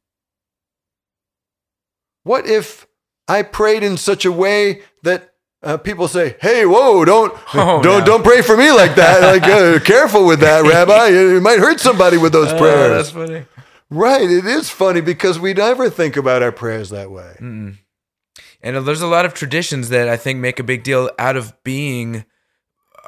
what 2.22 2.46
if 2.46 2.86
i 3.28 3.42
prayed 3.42 3.82
in 3.82 3.96
such 3.96 4.24
a 4.24 4.32
way 4.32 4.82
that 5.02 5.34
uh, 5.62 5.76
people 5.78 6.08
say, 6.08 6.36
"Hey, 6.40 6.64
whoa! 6.66 7.04
Don't 7.04 7.32
Oh, 7.54 7.82
don't 7.82 8.00
no. 8.00 8.04
don't 8.04 8.22
pray 8.24 8.42
for 8.42 8.56
me 8.56 8.70
like 8.72 8.94
that. 8.96 9.22
Like, 9.22 9.42
uh, 9.44 9.78
careful 9.84 10.26
with 10.26 10.40
that, 10.40 10.64
Rabbi. 10.64 11.08
You 11.08 11.40
might 11.40 11.58
hurt 11.58 11.80
somebody 11.80 12.16
with 12.18 12.32
those 12.32 12.52
Oh, 12.52 12.58
prayers." 12.58 12.90
that's 12.90 13.10
funny. 13.10 13.46
Right. 13.88 14.28
It 14.28 14.44
is 14.46 14.68
funny 14.68 15.00
because 15.00 15.38
we 15.38 15.54
never 15.54 15.88
think 15.90 16.16
about 16.16 16.42
our 16.42 16.52
prayers 16.52 16.90
that 16.90 17.10
way. 17.10 17.36
Mm. 17.40 17.76
And 18.62 18.86
there's 18.86 19.00
a 19.02 19.06
lot 19.06 19.24
of 19.24 19.32
traditions 19.34 19.90
that 19.90 20.08
I 20.08 20.16
think 20.16 20.40
make 20.40 20.58
a 20.58 20.64
big 20.64 20.82
deal 20.82 21.08
out 21.20 21.36
of 21.36 21.52
being 21.62 22.24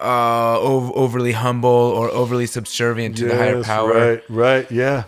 uh, 0.00 0.60
ov- 0.62 0.92
overly 0.94 1.32
humble 1.32 1.68
or 1.68 2.08
overly 2.10 2.46
subservient 2.46 3.16
to 3.16 3.24
the 3.26 3.36
higher 3.36 3.64
power. 3.64 3.92
Right. 3.92 4.22
Right. 4.28 4.70
Yeah. 4.70 5.04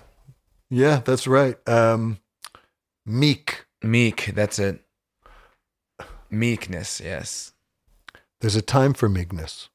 Yeah. 0.70 1.02
That's 1.04 1.28
right. 1.28 1.56
Um, 1.68 2.18
meek. 3.06 3.64
Meek, 3.82 4.32
that's 4.34 4.58
it. 4.58 4.80
Meekness, 6.30 7.00
yes. 7.00 7.52
There's 8.40 8.56
a 8.56 8.62
time 8.62 8.94
for 8.94 9.08
meekness, 9.08 9.68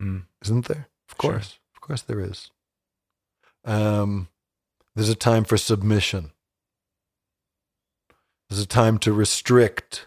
Mm. 0.00 0.26
isn't 0.42 0.66
there? 0.66 0.88
Of 1.08 1.16
Sure. 1.20 1.32
course. 1.32 1.58
Of 1.74 1.80
course, 1.80 2.02
there 2.02 2.20
is. 2.20 2.50
Um, 3.64 4.28
there's 4.94 5.08
a 5.08 5.14
time 5.14 5.44
for 5.44 5.56
submission. 5.56 6.32
There's 8.48 8.60
a 8.62 8.66
time 8.66 8.98
to 8.98 9.12
restrict. 9.12 10.06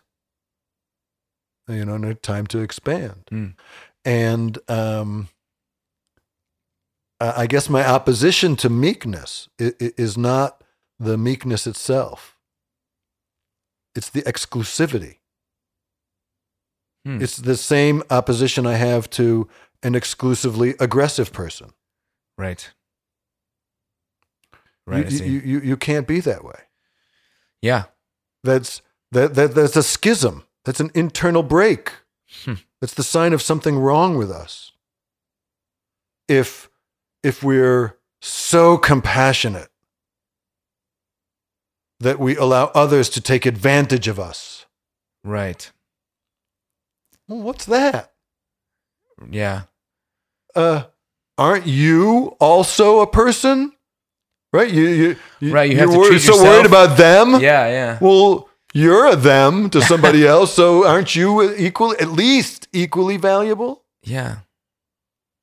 You 1.68 1.86
know, 1.86 1.96
and 1.96 2.06
a 2.06 2.16
time 2.16 2.48
to 2.48 2.60
expand. 2.60 3.26
Mm. 3.32 3.56
And 4.04 4.58
um, 4.70 5.30
I 7.20 7.46
guess 7.48 7.70
my 7.70 7.86
opposition 7.88 8.56
to 8.58 8.70
meekness 8.70 9.48
is 9.58 10.18
not 10.18 10.64
the 11.00 11.18
meekness 11.18 11.68
itself. 11.68 12.36
It's 13.96 14.10
the 14.10 14.24
exclusivity. 14.24 15.20
Hmm. 17.06 17.22
It's 17.22 17.38
the 17.38 17.58
same 17.58 18.04
opposition 18.10 18.66
I 18.68 18.76
have 18.76 19.10
to 19.12 19.48
an 19.84 19.96
exclusively 19.96 20.76
aggressive 20.80 21.34
person. 21.34 21.72
Right. 22.38 22.72
Right, 24.88 25.10
you, 25.12 25.26
you, 25.26 25.40
you, 25.40 25.60
you 25.62 25.78
can't 25.78 26.08
be 26.08 26.20
that 26.22 26.44
way. 26.44 26.60
yeah. 27.62 27.84
That's 28.44 28.82
that, 29.12 29.36
that 29.36 29.54
that's 29.54 29.76
a 29.76 29.84
schism. 29.84 30.46
That's 30.66 30.80
an 30.80 30.90
internal 30.96 31.44
break. 31.44 31.92
Hmm. 32.44 32.56
That's 32.80 32.96
the 32.96 33.04
sign 33.04 33.34
of 33.34 33.42
something 33.42 33.78
wrong 33.78 34.18
with 34.18 34.32
us. 34.32 34.72
If 36.28 36.70
if 37.22 37.44
we're 37.44 38.00
so 38.20 38.80
compassionate 38.80 39.70
that 42.00 42.20
we 42.20 42.36
allow 42.36 42.72
others 42.74 43.10
to 43.10 43.22
take 43.22 43.46
advantage 43.46 44.08
of 44.08 44.20
us. 44.20 44.66
Right. 45.24 45.72
Well, 47.32 47.41
what's 47.44 47.65
that? 47.67 48.12
Yeah. 49.30 49.63
Uh 50.54 50.84
aren't 51.38 51.65
you 51.65 52.36
also 52.41 53.00
a 53.00 53.08
person? 53.08 53.72
Right? 54.52 54.70
You 54.70 54.88
you, 54.88 55.15
you 55.39 55.54
Right, 55.54 55.70
you 55.72 55.78
you're 55.78 55.86
have 55.86 55.91
to 55.91 55.98
wor- 55.98 56.08
treat 56.10 56.20
so 56.20 56.34
yourself- 56.34 56.48
worried 56.50 56.65
about 56.65 56.98
them? 56.98 57.39
Yeah, 57.39 57.67
yeah. 57.67 57.98
Well, 58.02 58.50
you're 58.74 59.08
a 59.08 59.15
them 59.15 59.70
to 59.70 59.82
somebody 59.91 60.28
else, 60.28 60.54
so 60.54 60.86
aren't 60.86 61.15
you 61.15 61.54
equal 61.56 61.94
at 61.94 62.10
least 62.10 62.67
equally 62.74 63.15
valuable 63.15 63.84
Yeah. 64.04 64.39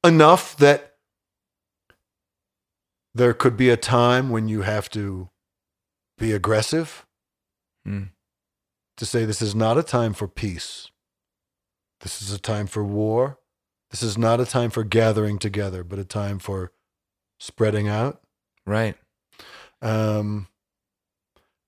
enough 0.04 0.56
that 0.58 0.96
there 3.14 3.32
could 3.32 3.56
be 3.56 3.70
a 3.70 3.76
time 3.78 4.28
when 4.30 4.48
you 4.48 4.60
have 4.62 4.90
to 4.90 5.30
be 6.18 6.32
aggressive 6.32 7.06
Mm. 7.86 8.10
to 8.98 9.06
say 9.06 9.24
this 9.24 9.40
is 9.40 9.54
not 9.54 9.78
a 9.78 9.82
time 9.82 10.12
for 10.12 10.28
peace. 10.28 10.90
This 12.00 12.22
is 12.22 12.32
a 12.32 12.38
time 12.38 12.66
for 12.66 12.84
war. 12.84 13.38
This 13.90 14.02
is 14.02 14.18
not 14.18 14.40
a 14.40 14.46
time 14.46 14.70
for 14.70 14.84
gathering 14.84 15.38
together, 15.38 15.82
but 15.82 15.98
a 15.98 16.04
time 16.04 16.38
for 16.38 16.72
spreading 17.40 17.88
out. 17.88 18.20
Right. 18.66 18.96
Um, 19.80 20.48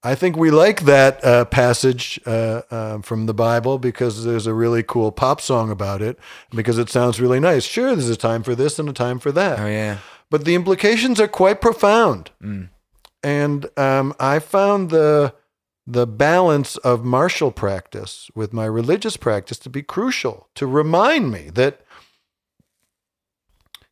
I 0.03 0.14
think 0.14 0.37
we 0.37 0.51
like 0.51 0.83
that 0.83 1.23
uh, 1.25 1.45
passage 1.45 2.19
uh, 2.27 2.62
um, 2.71 3.03
from 3.03 3.27
the 3.27 3.35
Bible 3.35 3.79
because 3.79 4.25
there's 4.25 4.47
a 4.47 4.55
really 4.55 4.83
cool 4.83 5.12
pop 5.12 5.40
song 5.40 5.71
about 5.71 6.01
it, 6.01 6.19
because 6.55 6.79
it 6.79 6.88
sounds 6.88 7.21
really 7.21 7.40
nice. 7.40 7.64
Sure, 7.64 7.95
there's 7.95 8.09
a 8.09 8.16
time 8.16 8.43
for 8.43 8.55
this 8.55 8.79
and 8.79 8.88
a 8.88 8.95
time 8.95 9.19
for 9.19 9.31
that, 9.33 9.59
Oh 9.59 9.66
yeah. 9.66 9.99
but 10.31 10.45
the 10.47 10.55
implications 10.55 11.21
are 11.21 11.29
quite 11.29 11.61
profound. 11.61 12.31
Mm. 12.43 12.71
And 13.23 13.66
um, 13.79 14.14
I 14.19 14.38
found 14.38 14.88
the 14.88 15.35
the 15.92 16.07
balance 16.07 16.76
of 16.79 17.05
martial 17.05 17.50
practice 17.50 18.31
with 18.35 18.53
my 18.53 18.64
religious 18.64 19.16
practice 19.16 19.59
to 19.59 19.70
be 19.70 19.83
crucial 19.83 20.48
to 20.55 20.66
remind 20.66 21.31
me 21.33 21.50
that 21.55 21.81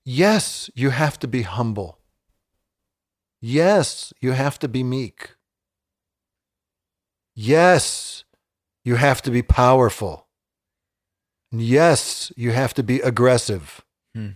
yes, 0.05 0.71
you 0.75 0.91
have 0.91 1.19
to 1.19 1.27
be 1.29 1.43
humble. 1.43 1.99
Yes, 3.41 4.13
you 4.21 4.33
have 4.33 4.59
to 4.61 4.69
be 4.69 4.83
meek. 4.83 5.31
Yes, 7.35 8.25
you 8.85 8.97
have 8.97 9.23
to 9.23 9.31
be 9.31 9.43
powerful. 9.43 10.27
Yes, 11.53 12.33
you 12.37 12.53
have 12.53 12.75
to 12.75 12.83
be 12.83 13.01
aggressive. 13.01 13.81
Hmm. 14.15 14.31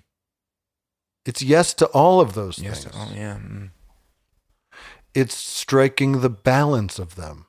It's 1.25 1.43
yes 1.43 1.75
to 1.75 1.87
all 1.87 2.21
of 2.21 2.35
those 2.35 2.59
Yes. 2.59 2.85
things 2.85 2.97
Oh 2.99 3.13
yeah. 3.15 3.37
Mm. 3.39 3.71
it's 5.15 5.37
striking 5.37 6.21
the 6.21 6.31
balance 6.31 6.99
of 6.99 7.15
them. 7.17 7.47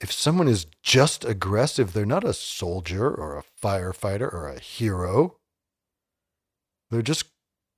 If 0.00 0.10
someone 0.12 0.48
is 0.48 0.66
just 0.82 1.24
aggressive, 1.24 1.92
they're 1.92 2.06
not 2.06 2.24
a 2.24 2.32
soldier 2.32 3.08
or 3.12 3.36
a 3.36 3.44
firefighter 3.62 4.32
or 4.32 4.48
a 4.48 4.58
hero. 4.58 5.36
They're 6.90 7.02
just 7.02 7.26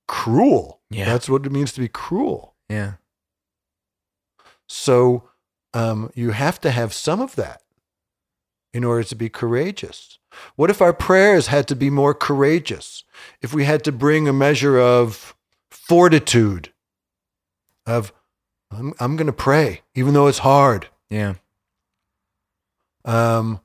cruel. 0.07 0.81
Yeah. 0.89 1.05
That's 1.05 1.27
what 1.27 1.45
it 1.45 1.51
means 1.51 1.73
to 1.73 1.81
be 1.81 1.89
cruel. 1.89 2.55
Yeah. 2.69 2.93
So 4.67 5.29
um, 5.73 6.11
you 6.15 6.31
have 6.31 6.61
to 6.61 6.71
have 6.71 6.93
some 6.93 7.19
of 7.19 7.35
that 7.35 7.61
in 8.73 8.83
order 8.83 9.03
to 9.03 9.15
be 9.15 9.29
courageous. 9.29 10.17
What 10.55 10.69
if 10.69 10.81
our 10.81 10.93
prayers 10.93 11.47
had 11.47 11.67
to 11.67 11.75
be 11.75 11.89
more 11.89 12.13
courageous? 12.13 13.03
If 13.41 13.53
we 13.53 13.65
had 13.65 13.83
to 13.83 13.91
bring 13.91 14.27
a 14.27 14.33
measure 14.33 14.79
of 14.79 15.35
fortitude, 15.69 16.73
of, 17.85 18.13
I'm, 18.71 18.93
I'm 18.99 19.15
going 19.15 19.27
to 19.27 19.33
pray, 19.33 19.81
even 19.93 20.13
though 20.13 20.27
it's 20.27 20.39
hard. 20.39 20.87
Yeah. 21.09 21.35
Um, 23.05 23.59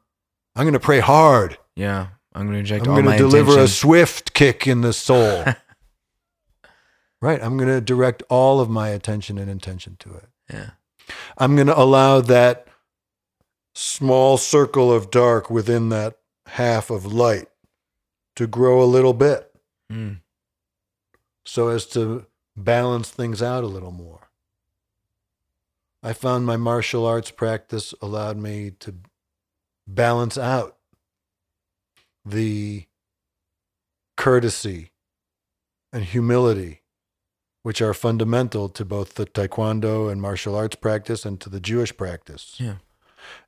I'm 0.56 0.64
going 0.64 0.72
to 0.74 0.80
pray 0.80 1.00
hard. 1.00 1.58
Yeah. 1.76 2.08
I'm 2.34 2.42
going 2.42 2.52
to 2.54 2.58
inject 2.60 2.86
I'm 2.86 2.94
going 2.94 3.06
to 3.06 3.16
deliver 3.16 3.58
a 3.58 3.68
swift 3.68 4.32
kick 4.34 4.66
in 4.66 4.80
the 4.82 4.92
soul. 4.92 5.44
right. 7.20 7.42
I'm 7.42 7.56
going 7.56 7.68
to 7.68 7.80
direct 7.80 8.22
all 8.28 8.60
of 8.60 8.68
my 8.68 8.88
attention 8.90 9.38
and 9.38 9.50
intention 9.50 9.96
to 10.00 10.14
it. 10.14 10.24
yeah. 10.52 10.70
I'm 11.38 11.54
going 11.56 11.68
to 11.68 11.78
allow 11.78 12.20
that 12.20 12.66
small 13.74 14.36
circle 14.36 14.92
of 14.92 15.10
dark 15.10 15.48
within 15.50 15.88
that 15.88 16.18
half 16.46 16.90
of 16.90 17.06
light 17.06 17.48
to 18.36 18.46
grow 18.46 18.82
a 18.82 18.84
little 18.84 19.14
bit 19.14 19.44
Mm. 19.90 20.20
so 21.46 21.68
as 21.68 21.86
to 21.86 22.26
balance 22.56 23.08
things 23.08 23.40
out 23.40 23.64
a 23.64 23.68
little 23.68 23.90
more. 23.90 24.28
I 26.02 26.12
found 26.12 26.44
my 26.44 26.56
martial 26.58 27.06
arts 27.06 27.30
practice 27.30 27.94
allowed 28.02 28.36
me 28.36 28.70
to 28.80 28.94
balance 29.88 30.36
out 30.38 30.76
the 32.24 32.84
courtesy 34.16 34.90
and 35.92 36.04
humility 36.04 36.82
which 37.62 37.80
are 37.82 37.94
fundamental 37.94 38.68
to 38.68 38.84
both 38.84 39.14
the 39.14 39.26
taekwondo 39.26 40.10
and 40.10 40.22
martial 40.22 40.54
arts 40.54 40.76
practice 40.76 41.24
and 41.26 41.40
to 41.40 41.50
the 41.50 41.60
Jewish 41.60 41.94
practice. 41.96 42.54
Yeah. 42.58 42.76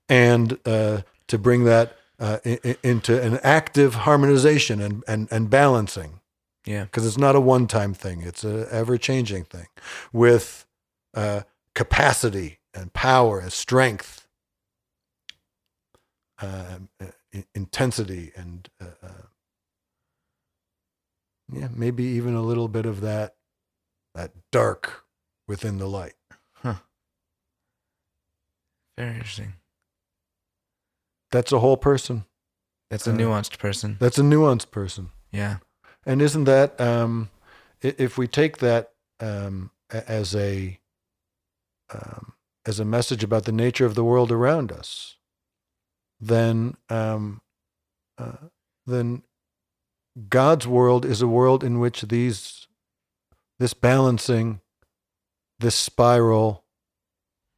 And 0.09 0.59
uh, 0.67 1.03
to 1.29 1.39
bring 1.39 1.65
that 1.65 1.97
uh, 2.19 2.39
i- 2.45 2.59
i- 2.65 2.77
into 2.83 3.21
an 3.23 3.39
active 3.43 3.95
harmonization 3.95 4.81
and, 4.81 5.03
and, 5.09 5.29
and 5.31 5.49
balancing 5.49 6.21
Yeah. 6.67 6.85
because 6.85 7.07
it's 7.07 7.17
not 7.19 7.37
a 7.37 7.41
one 7.41 7.67
time 7.67 7.95
thing, 7.95 8.21
it's 8.23 8.45
an 8.45 8.67
ever 8.71 8.99
changing 8.99 9.45
thing 9.45 9.67
with 10.13 10.67
uh, 11.15 11.43
capacity 11.75 12.59
and 12.75 12.93
power 12.93 13.39
and 13.39 13.53
strength, 13.53 14.20
um, 16.41 16.89
uh, 17.01 17.41
intensity, 17.55 18.33
and 18.35 18.69
uh, 18.81 18.87
uh, 19.03 19.27
yeah, 21.53 21.69
maybe 21.75 22.05
even 22.05 22.35
a 22.35 22.43
little 22.43 22.69
bit 22.69 22.87
of 22.87 23.01
that 23.01 23.37
that 24.15 24.33
dark 24.51 25.05
within 25.47 25.79
the 25.79 25.87
light. 25.89 26.15
Very 28.99 29.15
interesting. 29.15 29.55
That's 31.31 31.53
a 31.53 31.61
whole 31.61 31.79
person. 31.79 32.25
That's 32.91 33.07
a 33.07 33.13
Uh, 33.13 33.17
nuanced 33.17 33.59
person. 33.59 33.97
That's 33.99 34.19
a 34.19 34.23
nuanced 34.23 34.71
person. 34.71 35.11
Yeah. 35.31 35.59
And 36.05 36.21
isn't 36.21 36.45
that 36.45 36.79
um, 36.79 37.31
if 37.81 38.19
we 38.19 38.27
take 38.29 38.59
that 38.59 38.93
um, 39.21 39.71
as 39.91 40.35
a 40.35 40.81
um, 41.91 42.35
as 42.67 42.79
a 42.79 42.85
message 42.85 43.25
about 43.25 43.45
the 43.45 43.53
nature 43.53 43.87
of 43.87 43.95
the 43.95 44.05
world 44.05 44.31
around 44.31 44.71
us, 44.71 45.17
then 46.21 46.77
um, 46.89 47.41
uh, 48.19 48.49
then 48.87 49.23
God's 50.29 50.67
world 50.67 51.05
is 51.05 51.23
a 51.23 51.29
world 51.29 51.65
in 51.65 51.79
which 51.79 52.03
these 52.03 52.67
this 53.59 53.75
balancing, 53.75 54.61
this 55.59 55.75
spiral 55.75 56.65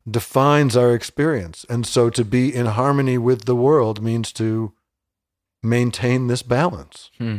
defines 0.09 0.77
our 0.77 0.94
experience. 0.94 1.64
And 1.68 1.87
so 1.87 2.11
to 2.11 2.25
be 2.25 2.53
in 2.53 2.66
harmony 2.66 3.18
with 3.18 3.44
the 3.44 3.55
world 3.55 4.03
means 4.03 4.33
to 4.33 4.72
maintain 5.62 6.27
this 6.27 6.42
balance. 6.42 7.11
Hmm. 7.18 7.38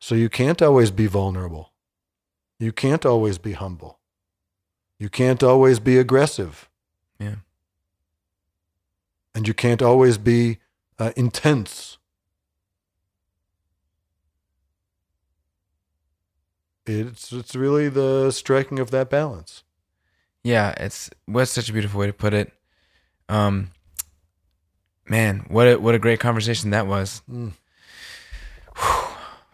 So 0.00 0.14
you 0.14 0.28
can't 0.28 0.62
always 0.62 0.90
be 0.90 1.06
vulnerable. 1.06 1.72
You 2.60 2.72
can't 2.72 3.04
always 3.04 3.38
be 3.38 3.52
humble. 3.52 3.98
You 5.00 5.08
can't 5.08 5.42
always 5.42 5.80
be 5.80 5.98
aggressive. 5.98 6.68
And 9.34 9.48
you 9.48 9.54
can't 9.54 9.80
always 9.80 10.18
be 10.18 10.58
uh, 10.98 11.12
intense. 11.16 11.98
It's 16.86 17.32
it's 17.32 17.54
really 17.54 17.88
the 17.88 18.30
striking 18.32 18.78
of 18.78 18.90
that 18.90 19.08
balance. 19.08 19.62
Yeah, 20.42 20.74
it's 20.76 21.10
what's 21.26 21.52
such 21.52 21.68
a 21.68 21.72
beautiful 21.72 22.00
way 22.00 22.06
to 22.06 22.12
put 22.12 22.34
it. 22.34 22.52
Um 23.28 23.70
man, 25.06 25.46
what 25.48 25.68
a 25.68 25.76
what 25.76 25.94
a 25.94 25.98
great 25.98 26.18
conversation 26.18 26.70
that 26.70 26.86
was. 26.86 27.22
Mm. 27.30 27.52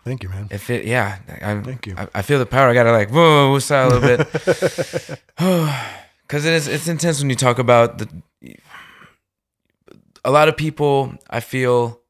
Thank 0.04 0.22
you, 0.22 0.30
man. 0.30 0.48
If 0.50 0.70
it 0.70 0.86
yeah, 0.86 1.18
I 1.42 1.60
Thank 1.60 1.86
you. 1.86 1.94
I, 1.98 2.08
I 2.14 2.22
feel 2.22 2.38
the 2.38 2.46
power. 2.46 2.70
I 2.70 2.74
gotta 2.74 2.92
like 2.92 3.10
whoa, 3.10 3.50
whoa, 3.50 3.58
sigh 3.58 3.82
a 3.82 3.88
little 3.88 4.00
bit. 4.00 5.20
Cause 6.28 6.44
it 6.46 6.54
is 6.54 6.66
it's 6.66 6.88
intense 6.88 7.20
when 7.20 7.28
you 7.28 7.36
talk 7.36 7.58
about 7.58 7.98
the 7.98 8.08
a 10.24 10.31
lot 10.31 10.48
of 10.48 10.57
people 10.57 11.14
I 11.28 11.40
feel 11.40 12.00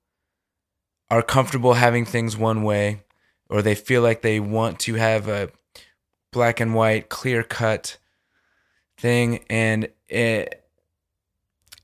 are 1.11 1.23
comfortable 1.23 1.75
having 1.75 2.05
things 2.05 2.37
one 2.37 2.62
way 2.62 3.03
or 3.49 3.62
they 3.62 3.75
feel 3.75 4.03
like 4.03 4.23
they 4.23 4.40
want 4.40 4.79
to 4.81 4.94
have 4.94 5.29
a 5.29 5.51
black 6.33 6.61
and 6.61 6.75
white 6.75 7.09
clear 7.09 7.42
cut 7.42 7.97
thing 8.99 9.44
and 9.49 9.88
it 10.09 10.64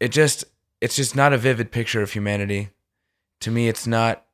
it 0.00 0.08
just 0.08 0.44
it's 0.80 0.96
just 0.96 1.16
not 1.16 1.32
a 1.32 1.38
vivid 1.38 1.70
picture 1.70 2.02
of 2.02 2.12
humanity 2.12 2.68
to 3.40 3.50
me 3.50 3.68
it's 3.68 3.86
not 3.86 4.24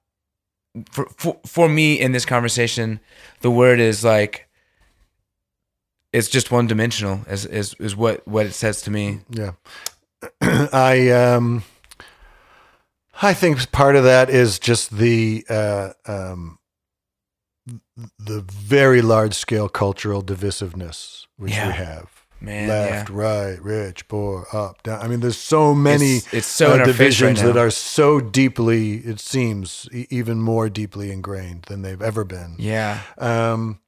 for 0.91 1.07
for, 1.17 1.39
for 1.47 1.69
me 1.69 1.95
in 2.01 2.13
this 2.13 2.25
conversation 2.25 2.99
the 3.41 3.51
word 3.51 3.79
is 3.79 4.03
like 4.03 4.49
it's 6.13 6.29
just 6.29 6.51
one 6.51 6.67
dimensional 6.67 7.21
is 7.29 7.47
is 7.47 7.75
is 7.75 7.95
what 7.95 8.27
what 8.27 8.47
it 8.47 8.53
says 8.53 8.83
to 8.83 8.91
me 8.91 9.21
Yeah. 9.31 9.53
I 10.41 11.11
um 11.11 11.63
I 13.23 13.35
think 13.35 13.71
part 13.73 13.97
of 13.97 14.05
that 14.05 14.31
is 14.31 14.59
just 14.59 14.97
the 14.97 15.45
uh 15.49 15.93
um 16.07 16.59
the 18.19 18.41
very 18.41 19.03
large 19.03 19.35
scale 19.35 19.69
cultural 19.69 20.23
divisiveness 20.23 21.27
which 21.37 21.53
Yeah. 21.53 21.69
we 21.69 21.73
have. 21.75 22.09
man 22.41 22.69
Left, 22.69 23.11
yeah 23.11 23.17
right, 23.17 23.63
rich, 23.63 24.09
poor, 24.09 24.47
up, 24.53 24.83
down. 24.83 25.01
I 25.03 25.09
mean, 25.09 25.21
there's 25.21 25.37
so 25.37 25.75
many 25.75 26.17
it's, 26.17 26.33
it's 26.35 26.47
so 26.47 26.69
uh, 26.69 26.71
face 26.71 26.79
right 26.79 26.87
divisions 26.87 27.43
that 27.43 27.57
are 27.59 27.71
so 27.71 28.19
deeply, 28.21 28.95
it 28.99 29.21
seems, 29.21 29.87
e- 29.93 30.07
even 30.09 30.41
more 30.41 30.71
deeply 30.71 31.11
ingrained 31.13 31.65
than 31.65 31.83
they've 31.83 32.01
ever 32.01 32.25
been. 32.25 32.55
yeah 32.59 33.01
Um, 33.19 33.81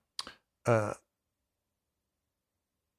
uh, 0.66 0.92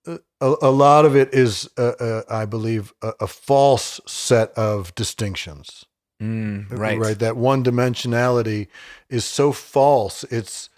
a, 0.08 0.18
a 0.42 0.72
lot 0.72 1.06
of 1.06 1.16
it 1.16 1.34
is, 1.34 1.70
uh, 1.78 1.94
uh, 2.00 2.22
I 2.30 2.46
believe, 2.46 2.92
a, 3.04 3.14
a 3.22 3.28
false 3.28 4.02
set 4.08 4.50
of 4.58 4.94
distinctions. 4.96 5.86
Mm, 6.24 6.66
right 6.72 6.98
Right. 7.00 7.20
That 7.20 7.38
one 7.38 7.64
dimensionality 7.64 8.68
is 9.10 9.26
so 9.26 9.52
false. 9.52 10.24
It's, 10.26 10.70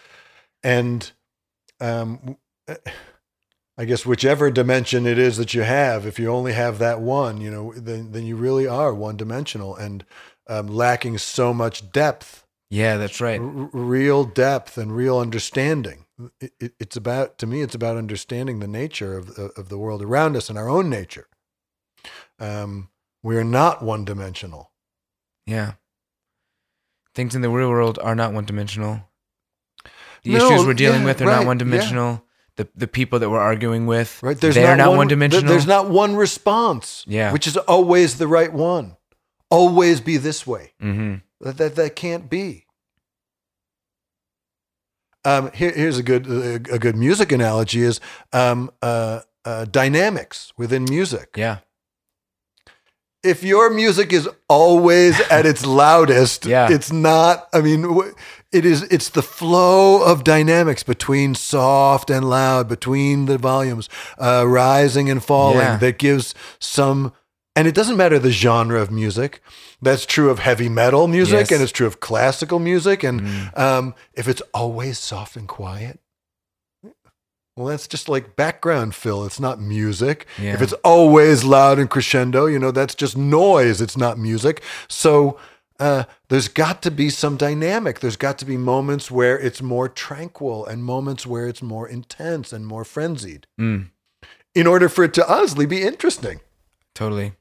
and 0.64 1.12
um, 1.80 2.38
I 3.78 3.86
guess 3.86 4.06
whichever 4.06 4.50
dimension 4.50 5.06
it 5.06 5.20
is 5.20 5.38
that 5.38 5.54
you 5.54 5.62
have, 5.64 6.06
if 6.06 6.18
you 6.18 6.30
only 6.30 6.54
have 6.54 6.80
that 6.80 7.02
one, 7.02 7.42
you 7.42 7.52
know, 7.52 7.74
then, 7.76 8.12
then 8.12 8.26
you 8.26 8.36
really 8.38 8.68
are 8.68 8.94
one 8.94 9.18
dimensional 9.18 9.76
and 9.76 10.06
um, 10.48 10.68
lacking 10.68 11.18
so 11.18 11.54
much 11.54 11.92
depth 11.92 12.44
yeah 12.70 12.98
that's 12.98 13.22
right 13.22 13.40
r- 13.40 13.70
real 13.74 14.24
depth 14.24 14.78
and 14.78 14.96
real 14.96 15.20
understanding. 15.20 16.06
It, 16.40 16.54
it, 16.60 16.74
it's 16.80 16.96
about, 16.96 17.38
to 17.40 17.48
me, 17.48 17.62
it's 17.62 17.76
about 17.76 17.98
understanding 17.98 18.60
the 18.60 18.68
nature 18.68 19.18
of, 19.18 19.30
of 19.38 19.52
of 19.58 19.70
the 19.70 19.78
world 19.78 20.02
around 20.02 20.36
us 20.36 20.50
and 20.50 20.58
our 20.58 20.70
own 20.70 20.90
nature. 20.90 21.28
Um, 22.40 22.90
we 23.24 23.38
are 23.38 23.44
not 23.44 23.82
one 23.84 24.06
dimensional. 24.06 24.72
Yeah 25.46 25.74
things 27.14 27.36
in 27.36 27.42
the 27.42 27.50
real 27.50 27.70
world 27.70 27.98
are 28.02 28.16
not 28.16 28.34
one 28.34 28.46
dimensional 28.46 29.02
the 30.24 30.32
No, 30.32 30.48
issues 30.52 30.66
we're 30.66 30.74
dealing 30.74 31.02
yeah, 31.02 31.06
with 31.06 31.22
are 31.22 31.26
right, 31.26 31.38
not 31.38 31.46
one 31.46 31.58
dimensional 31.58 32.24
the 32.58 32.68
the 32.76 32.88
people 32.88 33.20
that 33.20 33.30
we're 33.30 33.40
arguing 33.40 33.86
with 33.86 34.22
Right? 34.24 34.38
There's 34.38 34.56
they're 34.56 34.76
not, 34.78 34.90
one, 34.90 34.98
one 34.98 35.08
dimensional 35.08 35.48
There's 35.50 35.68
not 35.68 35.90
one 35.90 36.16
response. 36.16 37.04
Yeah. 37.08 37.32
Which 37.34 37.48
is 37.48 37.58
always 37.58 38.18
the 38.18 38.28
right 38.28 38.52
one. 38.52 38.96
Always 39.52 40.02
be 40.02 40.18
this 40.18 40.48
way. 40.48 40.74
mm-hmm. 40.82 41.16
That 41.42 41.58
that, 41.58 41.76
that 41.76 41.96
can't 41.96 42.30
be. 42.30 42.66
Um, 45.26 45.52
here, 45.54 45.72
here's 45.72 45.98
a 45.98 46.04
good 46.04 46.28
a, 46.28 46.56
a 46.76 46.80
good 46.80 46.96
music 46.96 47.32
analogy 47.32 47.82
is 47.82 48.00
um, 48.32 48.72
uh, 48.82 49.22
uh, 49.44 49.66
dynamics 49.66 50.54
within 50.58 50.86
music. 50.86 51.30
yeah 51.36 51.58
if 53.26 53.44
your 53.44 53.70
music 53.70 54.14
is 54.14 54.30
always 54.48 55.20
at 55.30 55.46
its 55.46 55.66
loudest, 55.84 56.46
Yeah. 56.46 56.70
it's 56.72 56.92
not. 56.92 57.48
I 57.54 57.62
mean, 57.62 58.12
it 58.52 58.66
is. 58.66 58.84
It's 58.84 59.10
the 59.10 59.22
flow 59.22 60.02
of 60.04 60.24
dynamics 60.24 60.84
between 60.84 61.36
soft 61.36 62.10
and 62.10 62.30
loud, 62.30 62.68
between 62.70 63.26
the 63.26 63.38
volumes, 63.38 63.90
uh, 64.20 64.46
rising 64.48 65.10
and 65.10 65.24
falling, 65.24 65.58
Yeah. 65.60 65.78
that 65.78 65.98
gives 65.98 66.34
some. 66.60 67.12
And 67.58 67.68
it 67.68 67.74
doesn't 67.76 67.96
matter 67.98 68.20
the 68.20 68.32
genre 68.32 68.82
of 68.82 68.92
music. 68.92 69.42
That's 69.82 70.06
true 70.06 70.30
of 70.30 70.40
heavy 70.40 70.68
metal 70.70 71.08
music, 71.08 71.50
Yes. 71.50 71.52
and 71.52 71.62
it's 71.62 71.72
true 71.72 71.88
of 71.88 72.00
classical 72.02 72.60
music. 72.60 73.04
And 73.04 73.22
Mhm. 73.22 73.58
um, 73.60 73.96
if 74.14 74.28
it's 74.28 74.42
always 74.54 75.00
soft 75.00 75.36
and 75.38 75.48
quiet, 75.48 76.00
Well, 77.56 77.68
that's 77.68 77.88
just 77.88 78.10
like 78.10 78.36
background 78.36 78.96
fill. 78.96 79.26
It's 79.26 79.40
not 79.40 79.62
music. 79.62 80.26
Yeah. 80.38 80.54
If 80.56 80.62
it's 80.62 80.74
always 80.84 81.44
loud 81.46 81.80
and 81.80 81.90
crescendo, 81.90 82.48
you 82.48 82.60
know, 82.60 82.72
that's 82.72 82.96
just 82.96 83.16
noise. 83.18 83.80
It's 83.80 83.96
not 83.96 84.18
music. 84.20 84.62
So 84.90 85.40
uh, 85.80 86.04
there's 86.28 86.50
got 86.50 86.82
to 86.82 86.92
be 86.92 87.10
some 87.10 87.38
dynamic. 87.38 88.02
There's 88.02 88.18
got 88.18 88.38
to 88.40 88.46
be 88.46 88.58
moments 88.58 89.10
where 89.10 89.40
it's 89.40 89.62
more 89.62 89.88
tranquil 89.88 90.66
and 90.66 90.84
moments 90.84 91.26
where 91.26 91.48
it's 91.48 91.62
more 91.62 91.88
intense 91.88 92.52
and 92.52 92.68
more 92.68 92.84
frenzied 92.84 93.48
Mm, 93.58 93.90
in 94.54 94.68
order 94.68 94.90
for 94.90 95.06
it 95.06 95.14
to 95.14 95.32
honestly 95.34 95.66
be 95.66 95.82
interesting. 95.82 96.42
totally. 96.94 97.34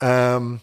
Um, 0.00 0.60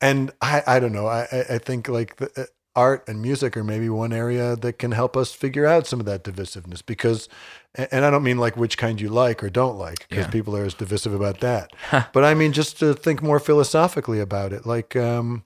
and 0.00 0.32
I, 0.40 0.62
I 0.66 0.80
don't 0.80 0.92
know. 0.92 1.06
I, 1.06 1.26
I- 1.50 1.58
think 1.58 1.88
like 1.88 2.16
the, 2.16 2.30
uh, 2.36 2.44
art 2.76 3.08
and 3.08 3.22
music 3.22 3.56
are 3.56 3.64
maybe 3.64 3.88
one 3.88 4.12
area 4.12 4.56
that 4.56 4.78
can 4.78 4.92
help 4.92 5.16
us 5.16 5.32
figure 5.32 5.66
out 5.66 5.86
some 5.86 6.00
of 6.00 6.06
that 6.06 6.24
divisiveness 6.24 6.84
because, 6.84 7.28
and 7.74 8.04
I 8.04 8.10
don't 8.10 8.22
mean 8.24 8.38
like 8.38 8.56
which 8.56 8.76
kind 8.76 9.00
you 9.00 9.08
like 9.08 9.44
or 9.44 9.50
don't 9.50 9.78
like 9.78 10.08
because 10.08 10.26
Yeah. 10.26 10.30
people 10.30 10.56
are 10.56 10.64
as 10.64 10.74
divisive 10.74 11.14
about 11.14 11.40
that. 11.40 11.72
but 12.12 12.24
I 12.24 12.34
mean 12.34 12.52
just 12.52 12.78
to 12.80 12.94
think 12.94 13.22
more 13.22 13.38
philosophically 13.38 14.20
about 14.20 14.52
it, 14.52 14.66
like 14.66 14.96
um, 14.96 15.44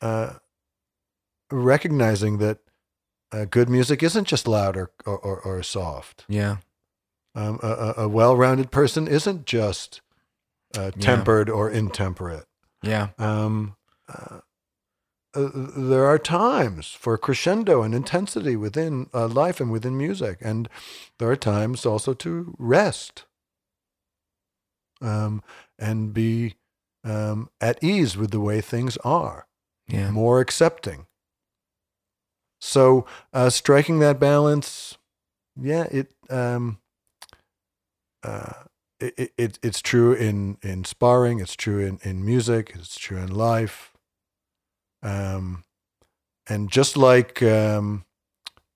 uh, 0.00 0.34
recognizing 1.50 2.38
that 2.38 2.58
uh, 3.32 3.44
good 3.44 3.68
music 3.68 4.02
isn't 4.02 4.26
just 4.26 4.48
loud 4.48 4.76
or 4.76 4.90
or, 5.06 5.18
or, 5.18 5.40
or 5.40 5.62
soft. 5.62 6.24
Yeah. 6.28 6.56
Um, 7.34 7.60
a, 7.62 7.94
a, 7.98 8.08
well-rounded 8.08 8.72
person 8.72 9.06
isn't 9.06 9.44
just 9.44 10.00
uh, 10.76 10.90
Yeah. 10.96 11.00
tempered 11.16 11.48
or 11.48 11.70
intemperate. 11.70 12.46
Yeah. 12.82 13.08
Um, 13.18 13.76
uh, 14.08 14.40
uh, 15.34 15.48
there 15.76 16.06
are 16.06 16.18
times 16.18 16.92
for 16.92 17.16
crescendo 17.18 17.82
and 17.82 17.94
intensity 17.94 18.56
within 18.56 19.08
uh, 19.14 19.28
life 19.28 19.60
and 19.60 19.70
within 19.70 19.96
music, 19.96 20.38
and 20.40 20.68
there 21.18 21.30
are 21.30 21.36
times 21.36 21.84
also 21.86 22.14
to 22.14 22.54
rest 22.58 23.24
um, 25.00 25.42
and 25.78 26.12
be 26.12 26.54
um, 27.04 27.48
at 27.60 27.82
ease 27.82 28.16
with 28.16 28.30
the 28.30 28.40
way 28.40 28.60
things 28.60 28.96
are, 28.98 29.46
Yeah. 29.86 30.10
more 30.10 30.40
accepting. 30.40 31.06
So, 32.60 33.06
uh, 33.32 33.50
striking 33.50 34.00
that 34.00 34.18
balance, 34.18 34.98
yeah, 35.56 35.84
it. 35.84 36.12
Um, 36.28 36.78
uh, 38.22 38.64
it, 39.00 39.14
it- 39.16 39.32
it, 39.38 39.58
it's 39.62 39.80
true 39.80 40.12
in, 40.12 40.58
in 40.62 40.84
sparring, 40.84 41.38
it's 41.38 41.54
true 41.54 41.78
in, 41.78 42.00
in 42.02 42.24
music, 42.24 42.72
it's 42.74 42.98
true 42.98 43.18
in 43.18 43.28
life. 43.32 43.92
Um, 45.02 45.64
and 46.48 46.70
just 46.70 46.96
like 46.96 47.42
um, 47.42 48.04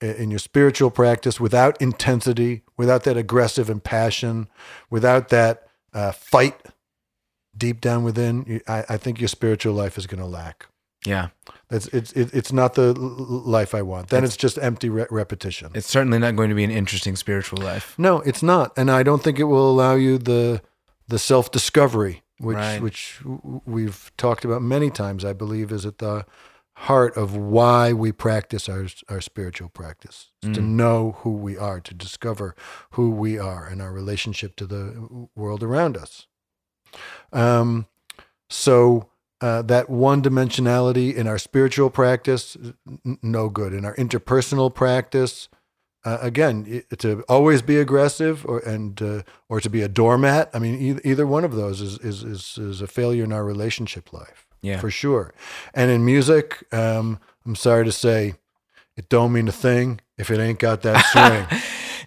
in 0.00 0.30
your 0.30 0.38
spiritual 0.38 0.90
practice, 0.90 1.40
without 1.40 1.80
intensity, 1.80 2.62
without 2.76 3.04
that 3.04 3.16
aggressive 3.16 3.70
and 3.70 3.82
passion, 3.82 4.48
without 4.90 5.28
that 5.30 5.66
uh, 5.94 6.12
fight 6.12 6.54
deep 7.56 7.80
down 7.80 8.02
within, 8.04 8.60
I, 8.66 8.84
I 8.90 8.96
think 8.96 9.20
your 9.20 9.28
spiritual 9.28 9.74
life 9.74 9.98
is 9.98 10.06
going 10.06 10.20
to 10.20 10.26
lack. 10.26 10.66
Yeah. 11.04 11.28
It's, 11.70 11.86
it's, 11.88 12.12
it's 12.12 12.52
not 12.52 12.74
the 12.74 12.92
life 12.94 13.74
I 13.74 13.82
want. 13.82 14.08
Then 14.08 14.18
It's- 14.18 14.34
it's, 14.34 14.36
just 14.36 14.58
empty 14.58 14.88
re- 14.88 15.06
repetition. 15.10 15.70
It's 15.74 15.88
certainly 15.88 16.18
not 16.18 16.36
going 16.36 16.48
to 16.50 16.54
be 16.54 16.64
an 16.64 16.70
interesting 16.70 17.16
spiritual 17.16 17.58
life. 17.60 17.94
No, 17.98 18.20
it's 18.20 18.42
not, 18.42 18.72
and 18.76 18.90
I 18.90 19.02
don't 19.02 19.22
think 19.22 19.38
it 19.38 19.44
will 19.44 19.68
allow 19.70 19.94
you 19.94 20.18
the 20.18 20.62
the 21.08 21.18
self 21.18 21.50
discovery, 21.50 22.21
which 22.42 22.56
Right. 22.56 22.82
which 22.82 23.20
we've 23.64 24.10
talked 24.16 24.44
about 24.44 24.62
many 24.62 24.90
times. 24.90 25.24
I 25.24 25.32
believe 25.32 25.72
is 25.72 25.86
at 25.86 25.98
the 25.98 26.26
heart 26.76 27.16
of 27.16 27.36
why 27.36 27.92
we 27.92 28.12
practice 28.12 28.68
our 28.68 28.86
our 29.08 29.20
spiritual 29.20 29.68
practice 29.68 30.30
is 30.42 30.54
to 30.56 30.60
Mm. 30.62 30.68
know 30.70 31.12
who 31.20 31.30
we 31.32 31.56
are, 31.58 31.80
to 31.80 31.94
discover 31.94 32.54
who 32.92 33.10
we 33.10 33.38
are 33.38 33.66
and 33.66 33.80
our 33.82 33.92
relationship 33.92 34.56
to 34.56 34.66
the 34.66 35.28
world 35.36 35.62
around 35.62 35.96
us. 35.96 36.26
Um, 37.32 37.86
so. 38.50 39.08
Uh, 39.40 39.60
that 39.60 39.90
one 39.90 40.22
dimensionality 40.22 41.12
in 41.12 41.26
our 41.26 41.36
spiritual 41.36 41.90
practice, 41.90 42.56
n- 43.04 43.18
no 43.24 43.48
good. 43.48 43.74
In 43.74 43.84
our 43.84 43.96
interpersonal 43.96 44.72
practice, 44.72 45.48
uh, 46.04 46.18
again 46.20 46.82
to 46.98 47.22
always 47.28 47.62
be 47.62 47.76
aggressive 47.78 48.44
or 48.46 48.58
and 48.60 49.00
uh, 49.02 49.22
or 49.48 49.60
to 49.60 49.70
be 49.70 49.82
a 49.82 49.88
doormat 49.88 50.50
i 50.54 50.58
mean 50.58 50.74
either, 50.80 51.00
either 51.04 51.26
one 51.26 51.44
of 51.44 51.54
those 51.54 51.80
is, 51.80 51.98
is 52.00 52.22
is 52.24 52.58
is 52.58 52.80
a 52.82 52.86
failure 52.86 53.24
in 53.24 53.32
our 53.32 53.44
relationship 53.44 54.12
life 54.12 54.46
Yeah. 54.62 54.80
for 54.80 54.90
sure 54.90 55.32
and 55.74 55.90
in 55.90 56.04
music 56.04 56.64
um 56.72 57.18
i'm 57.46 57.54
sorry 57.56 57.84
to 57.84 57.92
say 57.92 58.34
it 58.96 59.08
don't 59.08 59.32
mean 59.32 59.48
a 59.48 59.52
thing 59.52 60.00
if 60.18 60.30
it 60.30 60.38
ain't 60.40 60.58
got 60.58 60.82
that 60.82 61.04
swing 61.12 61.60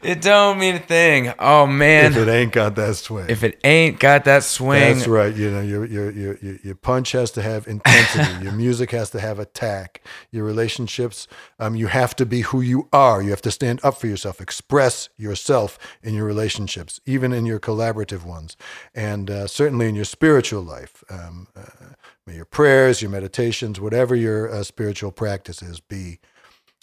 It 0.06 0.22
don't 0.22 0.60
mean 0.60 0.76
a 0.76 0.80
thing. 0.80 1.34
Oh 1.40 1.66
man. 1.68 2.12
if 2.12 2.18
it 2.18 2.28
ain't 2.28 2.52
got 2.52 2.76
that 2.76 2.96
swing 2.96 3.26
if 3.30 3.44
it 3.44 3.60
ain't 3.64 4.00
got 4.00 4.24
that 4.26 4.44
swing, 4.44 4.96
That's 4.96 5.08
right. 5.08 5.36
You 5.36 5.52
know, 5.52 5.62
your 5.62 5.86
your 5.86 6.12
your 6.12 6.38
your 6.40 6.76
punch 6.76 7.12
has 7.12 7.32
to 7.32 7.42
have 7.42 7.68
intensity. 7.68 8.32
your 8.44 8.54
music 8.54 8.92
has 8.92 9.10
to 9.12 9.20
have 9.20 9.40
attack. 9.40 10.02
Your 10.32 10.44
relationships, 10.44 11.28
um, 11.60 11.76
you 11.76 11.88
have 11.88 12.16
to 12.18 12.26
be 12.26 12.42
who 12.42 12.62
you 12.62 12.88
are. 12.94 13.22
You 13.22 13.32
have 13.32 13.42
to 13.42 13.52
stand 13.52 13.80
up 13.84 13.98
for 13.98 14.08
yourself, 14.08 14.40
express 14.40 15.10
yourself 15.18 15.78
in 16.02 16.14
your 16.14 16.26
relationships, 16.26 17.00
even 17.06 17.34
in 17.34 17.46
your 17.46 17.60
collaborative 17.60 18.26
ones, 18.26 18.56
and 18.94 19.30
uh, 19.30 19.48
certainly 19.48 19.90
in 19.90 19.96
your 19.96 20.06
spiritual 20.06 20.62
life. 20.62 21.04
Um, 21.10 21.48
uh, 21.56 21.94
may 22.26 22.36
your 22.36 22.46
prayers, 22.46 23.02
your 23.02 23.12
meditations, 23.12 23.80
whatever 23.80 24.16
your 24.16 24.50
uh, 24.52 24.64
spiritual 24.64 25.12
practices 25.12 25.80
be 25.80 26.20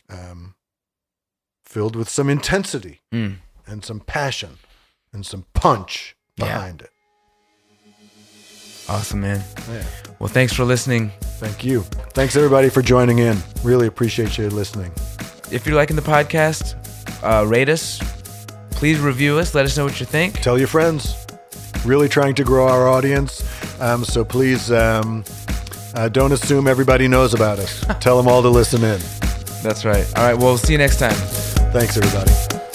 um, 0.09 0.55
filled 1.73 1.97
with 1.97 2.09
some 2.09 2.29
intensity 2.29 3.01
Mm. 3.14 3.37
and 3.66 3.83
some 3.85 4.01
passion 4.01 4.59
and 5.12 5.25
some 5.25 5.47
punch 5.55 6.14
Yeah. 6.37 6.45
behind 6.45 6.83
it. 6.83 6.91
Awesome, 8.89 9.20
man. 9.23 9.43
Yeah. 9.70 9.83
Well, 10.18 10.29
thanks 10.29 10.53
for 10.53 10.64
listening. 10.64 11.12
Thank 11.41 11.64
you. 11.64 11.81
Thanks 12.12 12.37
everybody 12.37 12.68
for 12.68 12.83
joining 12.83 13.18
in. 13.20 13.43
Really 13.62 13.87
appreciate 13.87 14.37
you 14.37 14.51
listening. 14.51 14.93
If 15.51 15.66
you're 15.66 15.77
liking 15.77 15.97
the 15.97 16.03
podcast, 16.03 16.75
uh, 17.23 17.47
rate 17.47 17.68
us. 17.70 18.01
Please 18.73 18.99
review 18.99 19.39
us. 19.39 19.55
Let 19.55 19.64
us 19.64 19.77
know 19.77 19.85
what 19.85 19.99
you 20.01 20.05
think. 20.07 20.41
Tell 20.41 20.59
your 20.59 20.68
friends. 20.68 21.14
Really 21.87 22.09
trying 22.09 22.35
to 22.35 22.45
grow 22.45 22.68
our 22.68 22.87
audience. 22.89 23.43
Um, 23.81 24.05
so 24.05 24.25
please 24.25 24.70
um, 24.70 25.25
uh, 25.95 26.09
don't 26.09 26.33
assume 26.33 26.66
everybody 26.68 27.09
knows 27.09 27.33
about 27.35 27.59
us. 27.61 27.85
Tell 28.01 28.16
them 28.16 28.29
all 28.29 28.43
to 28.43 28.49
listen 28.51 28.83
in. 28.85 29.01
That's 29.62 29.85
right. 29.85 30.07
All 30.16 30.25
right. 30.25 30.37
Well, 30.37 30.59
see 30.59 30.73
you 30.73 30.79
next 30.79 30.99
time. 30.99 31.61
Thanks, 31.73 31.97
everybody. 31.97 32.72